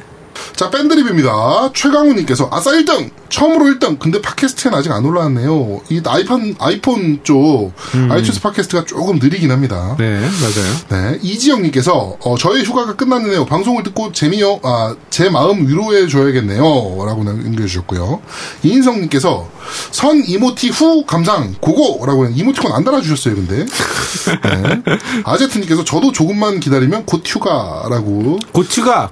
[0.57, 1.70] 자, 밴드 리뷰입니다.
[1.74, 3.11] 최강우님께서, 아싸 1등!
[3.30, 3.98] 처음으로 1등!
[3.98, 5.80] 근데 팟캐스트엔 아직 안 올라왔네요.
[5.88, 9.96] 이 iPhone, iPhone 쪽, iTunes 팟캐스트가 조금 느리긴 합니다.
[9.98, 10.76] 네, 맞아요.
[11.12, 13.46] 네, 이지영님께서, 어, 저의 휴가가 끝났네요.
[13.46, 16.61] 방송을 듣고 재미요, 아, 제 마음 위로해줘야겠네요.
[16.61, 18.20] 라고 남겨주셨고요.
[18.62, 19.48] 이인성님께서,
[19.90, 22.05] 선 이모티 후 감상, 고고!
[22.05, 23.64] 라고 이모티콘 안 달아주셨어요, 근데.
[23.64, 24.82] 네.
[25.24, 28.38] 아제트님께서, 저도 조금만 기다리면 곧 휴가라고.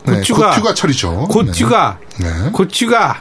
[0.05, 1.27] 네, 고추가, 곧 휴가 철이죠.
[1.31, 2.29] 고추가, 네.
[2.29, 2.51] 네.
[2.51, 3.21] 고추가.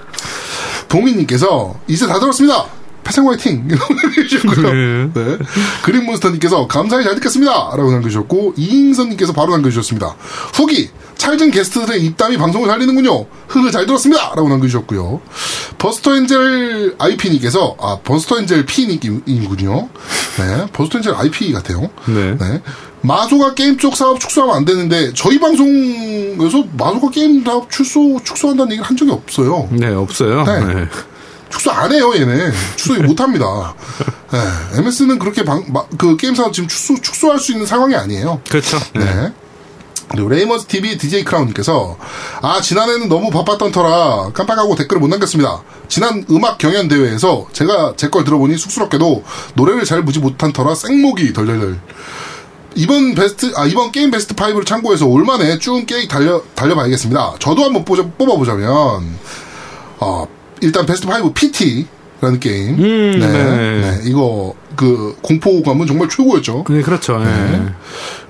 [0.87, 2.65] 동민님께서 이제 다 들었습니다.
[3.03, 3.67] 패생 화이팅!
[3.71, 4.73] 이라고 남겨주셨고요.
[4.73, 5.09] 네.
[5.13, 5.37] 네.
[5.83, 7.51] 그린몬스터님께서 감사히 잘 듣겠습니다.
[7.75, 10.15] 라고 남겨주셨고, 이인선님께서 바로 남겨주셨습니다.
[10.53, 10.89] 후기!
[11.15, 13.25] 찰진 게스트들의 입담이 방송을 살리는군요.
[13.49, 14.33] 흐흐 잘 들었습니다.
[14.35, 15.19] 라고 남겨주셨고요.
[15.77, 19.89] 버스터 엔젤 IP님께서, 아, 버스터 엔젤 P님이군요.
[20.37, 20.65] 네.
[20.71, 21.89] 버스터 엔젤 IP 같아요.
[22.05, 22.37] 네.
[22.37, 22.61] 네.
[23.01, 28.87] 마소가 게임 쪽 사업 축소하면 안 되는데, 저희 방송에서 마소가 게임 사업 축소, 축소한다는 얘기를
[28.87, 29.67] 한 적이 없어요.
[29.71, 30.43] 네, 없어요.
[30.43, 30.59] 네.
[30.73, 30.87] 네.
[31.49, 32.51] 축소 안 해요, 얘네.
[32.75, 33.73] 축소 못 합니다.
[34.31, 38.41] 네, MS는 그렇게 방, 마- 그 게임사 지금 축소, 축소할 수 있는 상황이 아니에요.
[38.49, 38.77] 그렇죠.
[38.93, 39.03] 네.
[39.05, 39.33] 네.
[40.11, 41.95] 그리고 레이머스 TV DJ 크라운님께서
[42.41, 45.61] 아 지난해는 너무 바빴던 터라 깜빡하고 댓글을 못 남겼습니다.
[45.87, 49.23] 지난 음악 경연 대회에서 제가 제 걸 들어보니 쑥스럽게도
[49.53, 51.79] 노래를 잘 보지 못한 터라 생목이 덜덜덜.
[52.79, 57.35] 이번 베스트 아 이번 게임 베스트 5를 참고해서 올만에 쭉 게임 달려 달려봐야겠습니다.
[57.39, 58.69] 저도 한번 보자, 뽑아보자면
[59.99, 60.25] 어
[60.61, 62.79] 일단 베스트 5 PT라는 게임.
[62.79, 63.81] 음, 네, 네.
[63.81, 66.63] 네, 이거 그 공포감은 정말 최고였죠.
[66.69, 67.21] 네, 그렇죠.
[67.21, 67.73] 예.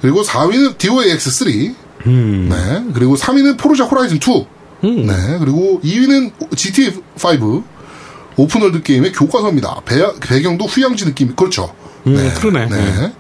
[0.02, 1.76] 그리고 4위는 DOAX3.
[2.08, 2.50] 음.
[2.50, 2.92] 네.
[2.96, 4.48] 그리고 3위는 Forza Horizon 2.
[4.86, 5.06] 음.
[5.06, 5.14] 네.
[5.40, 7.64] 그리고 2위는 GTA5
[8.36, 9.82] open world 게임의 교과서입니다.
[9.86, 11.72] 배, 배경도 휴양지 느낌, 그렇죠.
[12.08, 12.68] 음, 그러네.
[12.70, 13.14] 네.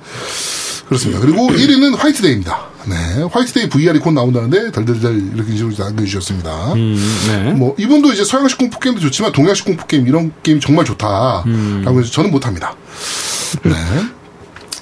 [0.90, 1.22] 그렇습니다.
[1.22, 2.70] 그리고 1위는 화이트데이입니다.
[2.88, 2.96] 네.
[3.32, 6.74] 화이트데이 VR이 곧 나온다는데, 덜덜덜 이렇게 식으로 남겨주셨습니다.
[6.74, 7.54] 음, 네.
[7.54, 11.44] 뭐, 이분도 이제 서양식 공포 게임도 좋지만, 동양식 공포 게임, 이런 게임 정말 좋다.
[11.46, 11.84] 음.
[11.86, 12.76] 라고 해서 저는 못합니다.
[13.64, 13.74] 네.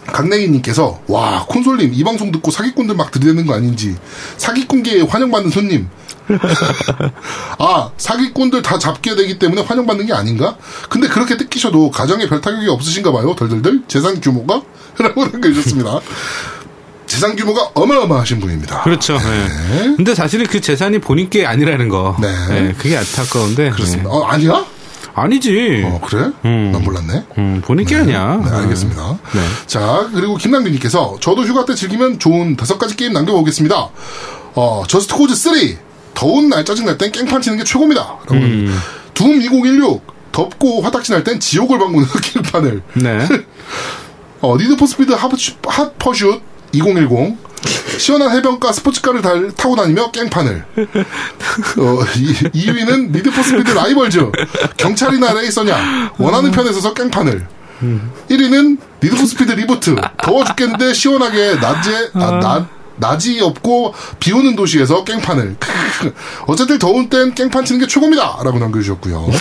[0.07, 3.97] 강냉이님께서 와 콘솔님 이 방송 듣고 사기꾼들 막 들이대는 거 아닌지
[4.37, 5.89] 사기꾼계에 환영받는 손님
[7.59, 10.57] 아 사기꾼들 다 잡게 되기 때문에 환영받는 게 아닌가?
[10.89, 14.61] 근데 그렇게 뜯기셔도 가정에 별 타격이 없으신가 봐요 덜덜덜 재산 규모가?
[14.99, 15.99] 라고 남겨주셨습니다
[17.05, 19.15] 재산 규모가 어마어마하신 분입니다 그렇죠.
[19.15, 19.95] 예.
[19.95, 22.17] 근데 사실은 그 재산이 본인 게 아니라는 거.
[22.19, 22.27] 네.
[22.51, 23.69] 예, 그게 안타까운데.
[23.71, 24.13] 그렇습니다 예.
[24.13, 24.65] 어 아니야?
[25.13, 25.83] 아니지.
[25.85, 26.29] 어 그래?
[26.45, 26.71] 음.
[26.71, 28.39] 난 몰랐네 음, 본인 게 아니야.
[28.43, 29.17] 네, 알겠습니다.
[29.33, 29.41] 네.
[29.65, 33.89] 자, 그리고 김남규님께서 저도 휴가 때 즐기면 좋은 다섯 가지 게임 남겨보겠습니다.
[34.53, 35.77] 어, Just Cause 3.
[36.17, 38.01] 더운 날 짜증날 땐 깽판 치는 게 최고입니다.
[38.01, 38.75] 라고 음.
[39.13, 40.17] Doom 2016.
[40.31, 42.81] 덥고 화딱지 날 땐 지옥을 방문하는 깽판을.
[42.95, 43.27] 네.
[44.41, 46.41] 어, Need for Speed Hot Pursuit
[46.71, 47.37] 2010.
[47.99, 50.65] 시원한 해변가 스포츠카를 달, 타고 다니며 깽판을.
[51.77, 51.99] 어,
[52.53, 54.31] 2, 위는 Need for Speed Rivals.
[54.77, 56.13] 경찰이나 레이서냐.
[56.17, 57.45] 원하는 편에 서서 깽판을.
[58.29, 59.95] 1위는 Need for Speed reboot.
[60.23, 65.57] 더워 죽겠는데 시원하게 낮에, 아, 낮, 낮이 없고 비 오는 도시에서 깽판을.
[66.47, 68.39] 어쨌든 더운 땐 깽판 치는 게 최고입니다.
[68.43, 69.31] 라고 남겨주셨고요.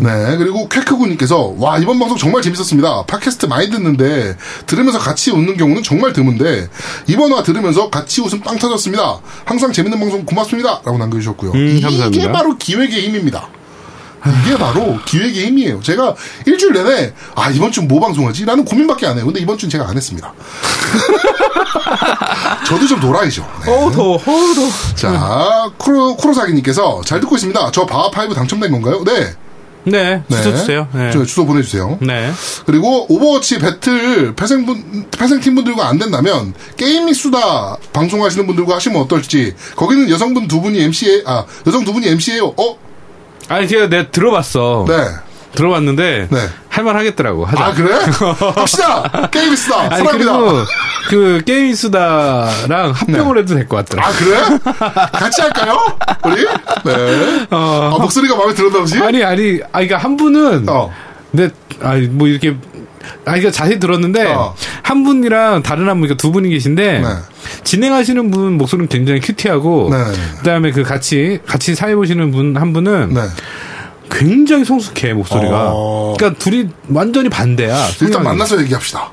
[0.00, 3.04] 네, 그리고 쾌크구님께서, 와, 이번 방송 정말 재밌었습니다.
[3.06, 6.68] 팟캐스트 많이 듣는데, 들으면서 같이 웃는 경우는 정말 드문데,
[7.08, 9.18] 이번 화 들으면서 같이 웃음 빵 터졌습니다.
[9.44, 10.82] 항상 재밌는 방송 고맙습니다.
[10.84, 11.50] 라고 남겨주셨고요.
[11.52, 12.32] 음, 이게 감사합니다.
[12.32, 13.48] 바로 기획의 힘입니다.
[14.44, 15.80] 이게 바로 기획의 힘이에요.
[15.82, 16.14] 제가
[16.46, 18.44] 일주일 내내, 아, 이번 주 뭐 방송하지?
[18.44, 19.24] 라는 고민밖에 안 해요.
[19.24, 20.32] 근데 이번 주는 제가 안 했습니다.
[22.66, 23.46] 저도 좀 놀아야죠.
[23.64, 23.70] 네.
[23.70, 24.68] 어우, 더워, 어우, 더워.
[24.94, 27.70] 자, 쿠로, 쿠로사기님께서 잘 듣고 있습니다.
[27.72, 29.02] 저 바하5 당첨된 건가요?
[29.04, 29.34] 네.
[29.84, 30.36] 네, 네.
[30.36, 30.86] 주소 주세요.
[30.94, 31.10] 네.
[31.12, 31.98] 저 주소 보내주세요.
[32.00, 32.32] 네.
[32.66, 39.54] 그리고 Overwatch 배틀 패생분, 패생팀 분들과 안 된다면 게임 이수다 방송하시는 분들과 하시면 어떨지.
[39.74, 42.54] 거기는 여성분 두 분이 MC에, 아, 여성 두 분이 MC예요.
[42.56, 42.76] 어?
[43.52, 44.84] 아니, 제가 내가 들어봤어.
[44.88, 44.94] 네.
[45.54, 46.38] 들어봤는데, 네.
[46.70, 47.44] 할만 하겠더라고.
[47.44, 47.64] 하자.
[47.64, 47.92] 아, 그래?
[48.56, 49.28] 합시다!
[49.30, 49.94] 게임이 수다!
[49.94, 50.08] 아니!
[50.08, 50.64] 그리고,
[51.10, 54.06] 그, 게임 수다랑 합병을 해도 될 것 같더라.
[54.06, 54.40] 아, 그래?
[55.12, 55.78] 같이 할까요?
[56.24, 56.44] 우리?
[56.84, 57.46] 네.
[57.50, 57.90] 어.
[57.94, 58.98] 아, 목소리가 마음에 들었나 보지?
[59.02, 60.90] 아니, 아니, 아, 그니까 한 분은, 어.
[61.32, 61.50] 네,
[61.82, 62.56] 아니, 뭐 이렇게,
[63.26, 64.54] 아, 이거 자세히 들었는데, 어.
[64.82, 67.08] 한 분이랑 다른 한 분, 그러니까 두 분이 계신데, 네.
[67.64, 69.96] 진행하시는 분 목소리는 굉장히 cutie하고, 네.
[70.38, 73.20] 그 다음에 그 같이, 같이 사회 보시는 분 한 분은, 네.
[74.10, 75.70] 굉장히 성숙해, 목소리가.
[75.72, 76.14] 어.
[76.18, 77.88] 그러니까 둘이 완전히 반대야.
[78.02, 78.22] 일단.
[78.22, 79.10] 만나서 얘기합시다.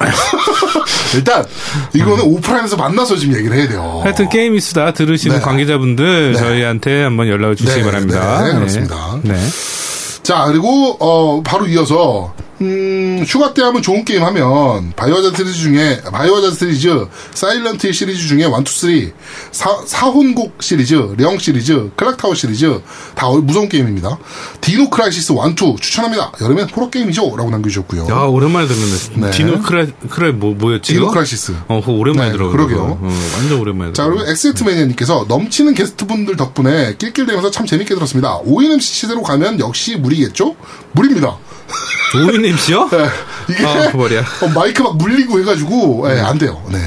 [1.14, 1.44] 일단
[1.92, 4.00] 이거는 오프라인에서 만나서 지금 얘기를 해야 돼요.
[4.02, 5.42] 하여튼 게임 이수다 들으시는 네.
[5.42, 6.38] 관계자분들 네.
[6.38, 8.42] 저희한테 한번 연락을 주시기 네, 바랍니다.
[8.44, 9.18] 네, 그렇습니다.
[9.22, 9.34] 네.
[10.22, 12.32] 자 그리고 어 바로 이어서
[12.62, 18.42] 음 휴가 때 하면 좋은 게임 하면 Biohazard 시리즈 중에 Biohazard 시리즈 Silent 시리즈 중에
[18.42, 19.12] 1, 2, 3
[19.50, 22.80] 사, 사혼곡 시리즈 령 시리즈 Clock Tower 시리즈
[23.14, 24.18] 다 어- 무서운 게임입니다
[24.60, 29.30] Dino Crisis 1, 2 추천합니다 여름엔 호러 게임이죠 라고 남겨주셨고요 야 오랜만에 듣는데 네.
[29.30, 30.92] Dino 크라 크라 뭐 뭐였지?
[30.92, 31.08] Dino?
[31.08, 32.50] Crisis 어, 그거 오랜만에 네, 들어.
[32.50, 32.98] 그러게요.
[33.36, 33.92] 완전 오랜만에.
[33.92, 34.14] 자, 들어.
[34.16, 38.38] 그리고 엑스트매니아님께서 넘치는 게스트분들 덕분에 낄낄대면서 참 재밌게 들었습니다.
[38.44, 40.56] ONMC 시대로 가면 역시 무리겠죠?
[40.92, 41.38] 무리입니다.
[42.12, 42.88] 조인 MC요?
[42.90, 43.06] 네,
[43.48, 44.20] 이게 아, 머리야.
[44.42, 46.60] 어, 마이크 막 물리고 해가지고 예, 안 돼요.
[46.72, 46.78] 네.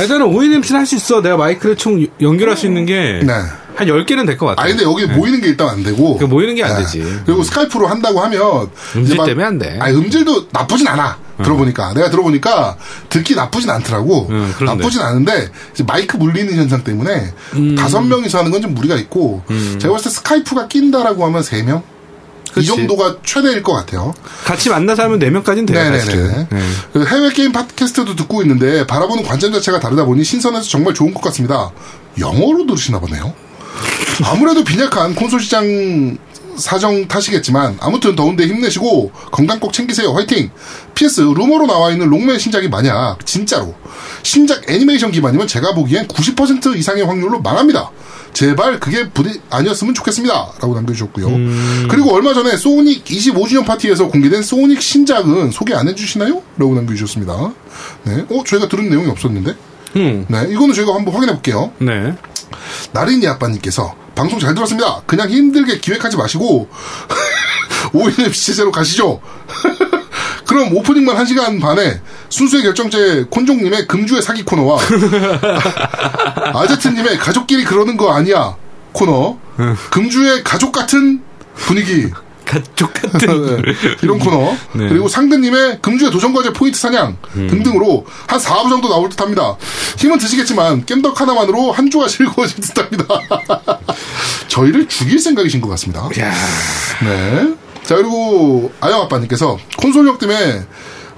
[0.00, 1.20] 일단은 오인 MC는 할 수 있어.
[1.20, 3.34] 내가 마이크를 총 연결할 수 있는 게한 네.
[3.78, 4.62] 10개는 될 것 같아.
[4.62, 6.16] 아 근데 여기 모이는 게 일단 안 되고.
[6.16, 6.82] 그 모이는 게안 네.
[6.82, 7.02] 되지.
[7.26, 9.78] 그리고 스카이프로 한다고 하면 음질 막- 때문에 안 돼.
[9.80, 11.18] 아니 음질도 나쁘진 않아.
[11.42, 12.76] 들어보니까 내가 들어보니까
[13.08, 14.28] 듣기 나쁘진 않더라고.
[14.30, 14.76] 응, 그런데.
[14.82, 15.50] 나쁘진 않은데
[15.84, 17.74] 마이크 물리는 현상 때문에 음.
[17.74, 19.42] 다섯 명이서 하는 건 좀 무리가 있고
[19.80, 21.82] 제가 봤을 때 스카이프가 낀다라고 하면 세 명.
[22.56, 22.66] 이 그치.
[22.66, 24.14] 정도가 최대일 것 같아요.
[24.44, 25.90] 같이 만나서 하면 4명까지는 돼요.
[25.90, 26.46] 네네네.
[26.50, 26.60] 네.
[26.92, 31.22] 그 해외 게임 팟캐스트도 듣고 있는데 바라보는 관점 자체가 다르다 보니 신선해서 정말 좋은 것
[31.22, 31.70] 같습니다.
[32.18, 33.34] 영어로 들으시나 보네요.
[34.22, 36.16] 아무래도 빈약한 콘솔 시장
[36.58, 40.12] 사정 탓이겠지만 아무튼 더운데 힘내시고 건강 꼭 챙기세요.
[40.12, 40.50] 화이팅.
[40.94, 43.74] PS 루머로 나와 있는 롱맨 신작이 만약 진짜로
[44.22, 47.90] 신작 애니메이션 기반이면 제가 보기엔 90% 이상의 확률로 망합니다.
[48.32, 50.34] 제발 그게 부디 아니었으면 좋겠습니다.
[50.60, 51.28] 라고 남겨주셨고요.
[51.88, 56.42] 그리고 얼마 전에 소닉 25주년 파티에서 공개된 소닉 신작은 소개 안 해주시나요?
[56.56, 57.52] 라고 남겨주셨습니다.
[58.04, 58.26] 네.
[58.30, 59.54] 어, 저희가 들은 내용이 없었는데?
[59.96, 60.26] 음.
[60.28, 60.46] 네.
[60.50, 61.70] 이거는 저희가 한번 확인해 볼게요.
[61.78, 62.14] 네.
[62.92, 65.02] 나린이 아빠님께서 방송 잘 들었습니다.
[65.06, 66.68] 그냥 힘들게 기획하지 마시고
[67.92, 69.20] 5인 MC제로 가시죠.
[70.46, 74.78] 그럼 오프닝만 1시간 반에 순수의 결정제 콘종님의 금주의 사기 코너와
[76.54, 78.54] 아제트님의 가족끼리 그러는 거 아니야
[78.92, 79.38] 코너
[79.90, 81.22] 금주의 가족 같은
[81.54, 82.10] 분위기
[82.44, 83.56] 가족 같은.
[83.62, 83.72] 네,
[84.02, 84.88] 이런 코너 네.
[84.88, 89.56] 그리고 상근님의 금주의 도전과제 포인트 사냥 등등으로 한 4부 정도 나올 듯합니다.
[89.98, 93.06] 힘은 드시겠지만 겜덕 하나만으로 한 주가 즐거워질 듯합니다.
[94.48, 96.08] 저희를 죽일 생각이신 것 같습니다.
[96.20, 96.32] 야
[97.02, 97.54] 네.
[97.84, 100.64] 자 그리고 아영 아빠님께서 콘솔력 때문에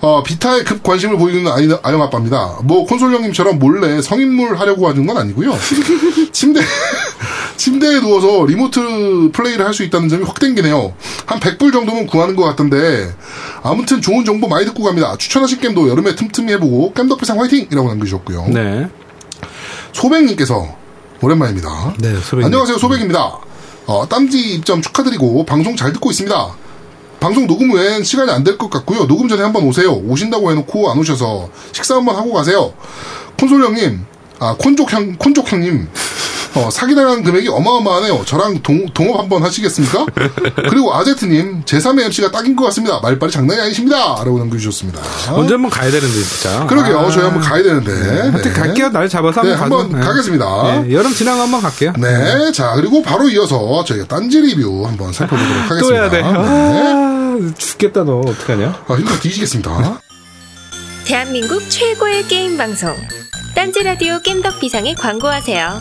[0.00, 2.58] 어, 비타에 급 관심을 보이는 아이, 아영 아빠입니다.
[2.64, 5.56] 뭐 콘솔 형님처럼 몰래 성인물 하려고 하는 건 아니고요.
[6.32, 6.60] 침대
[7.56, 10.94] 침대에 누워서 리모트 플레이를 할 수 있다는 점이 확 땡기네요.
[11.26, 13.14] 한 100불 정도면 구하는 것 같던데
[13.62, 15.16] 아무튼 좋은 정보 많이 듣고 갑니다.
[15.18, 18.46] 추천하신 게임도 여름에 틈틈이 해보고 겜덕비상 화이팅 이라고 남겨주셨고요.
[18.48, 18.88] 네.
[19.92, 20.76] 소백님께서
[21.20, 21.94] 오랜만입니다.
[21.98, 22.46] 네, 소백님.
[22.46, 23.38] 안녕하세요, 소백입니다.
[23.86, 26.48] 어, 딴지 입점 축하드리고 방송 잘 듣고 있습니다.
[27.20, 29.06] 방송 녹음 후엔 시간이 안 될 것 같고요.
[29.06, 29.92] 녹음 전에 한번 오세요.
[29.92, 32.72] 오신다고 해놓고 안 오셔서 식사 한번 하고 가세요.
[33.38, 34.04] 콘솔 형님,
[34.38, 35.88] 아 콘족 형, 콘족 형님.
[36.56, 38.24] 어, 사기당한 금액이 어마어마하네요.
[38.24, 40.06] 저랑 동, 동업 한번 하시겠습니까?
[40.70, 42.98] 그리고 아제트님, 제3의 MC가 딱인 것 같습니다.
[43.02, 43.96] 말빨이 장난이 아니십니다.
[44.24, 45.00] 라고 남겨주셨습니다.
[45.34, 46.66] 언제 한번 가야 되는데 진짜.
[46.66, 46.98] 그러게요.
[46.98, 47.92] 아, 저희 한번 가야 되는데.
[47.92, 48.88] 하여튼 갈게요.
[48.90, 50.08] 날 잡아서 네, 한번 한번 가죠.
[50.10, 50.62] 가겠습니다.
[50.82, 51.92] 네, 여름 지나고 한번 갈게요.
[51.98, 55.80] 네, 자 그리고 바로 이어서 저희가 딴지 리뷰 한번 살펴보도록 하겠습니다.
[55.88, 56.22] 또 해야 돼.
[56.22, 56.28] 네.
[56.32, 58.84] 아, 죽겠다 너 어떡하냐?
[58.88, 60.00] 아, 힘들어 뒤지겠습니다.
[61.04, 62.94] 대한민국 최고의 게임 방송
[63.54, 65.80] 딴지 라디오 겜덕 비상에 광고하세요.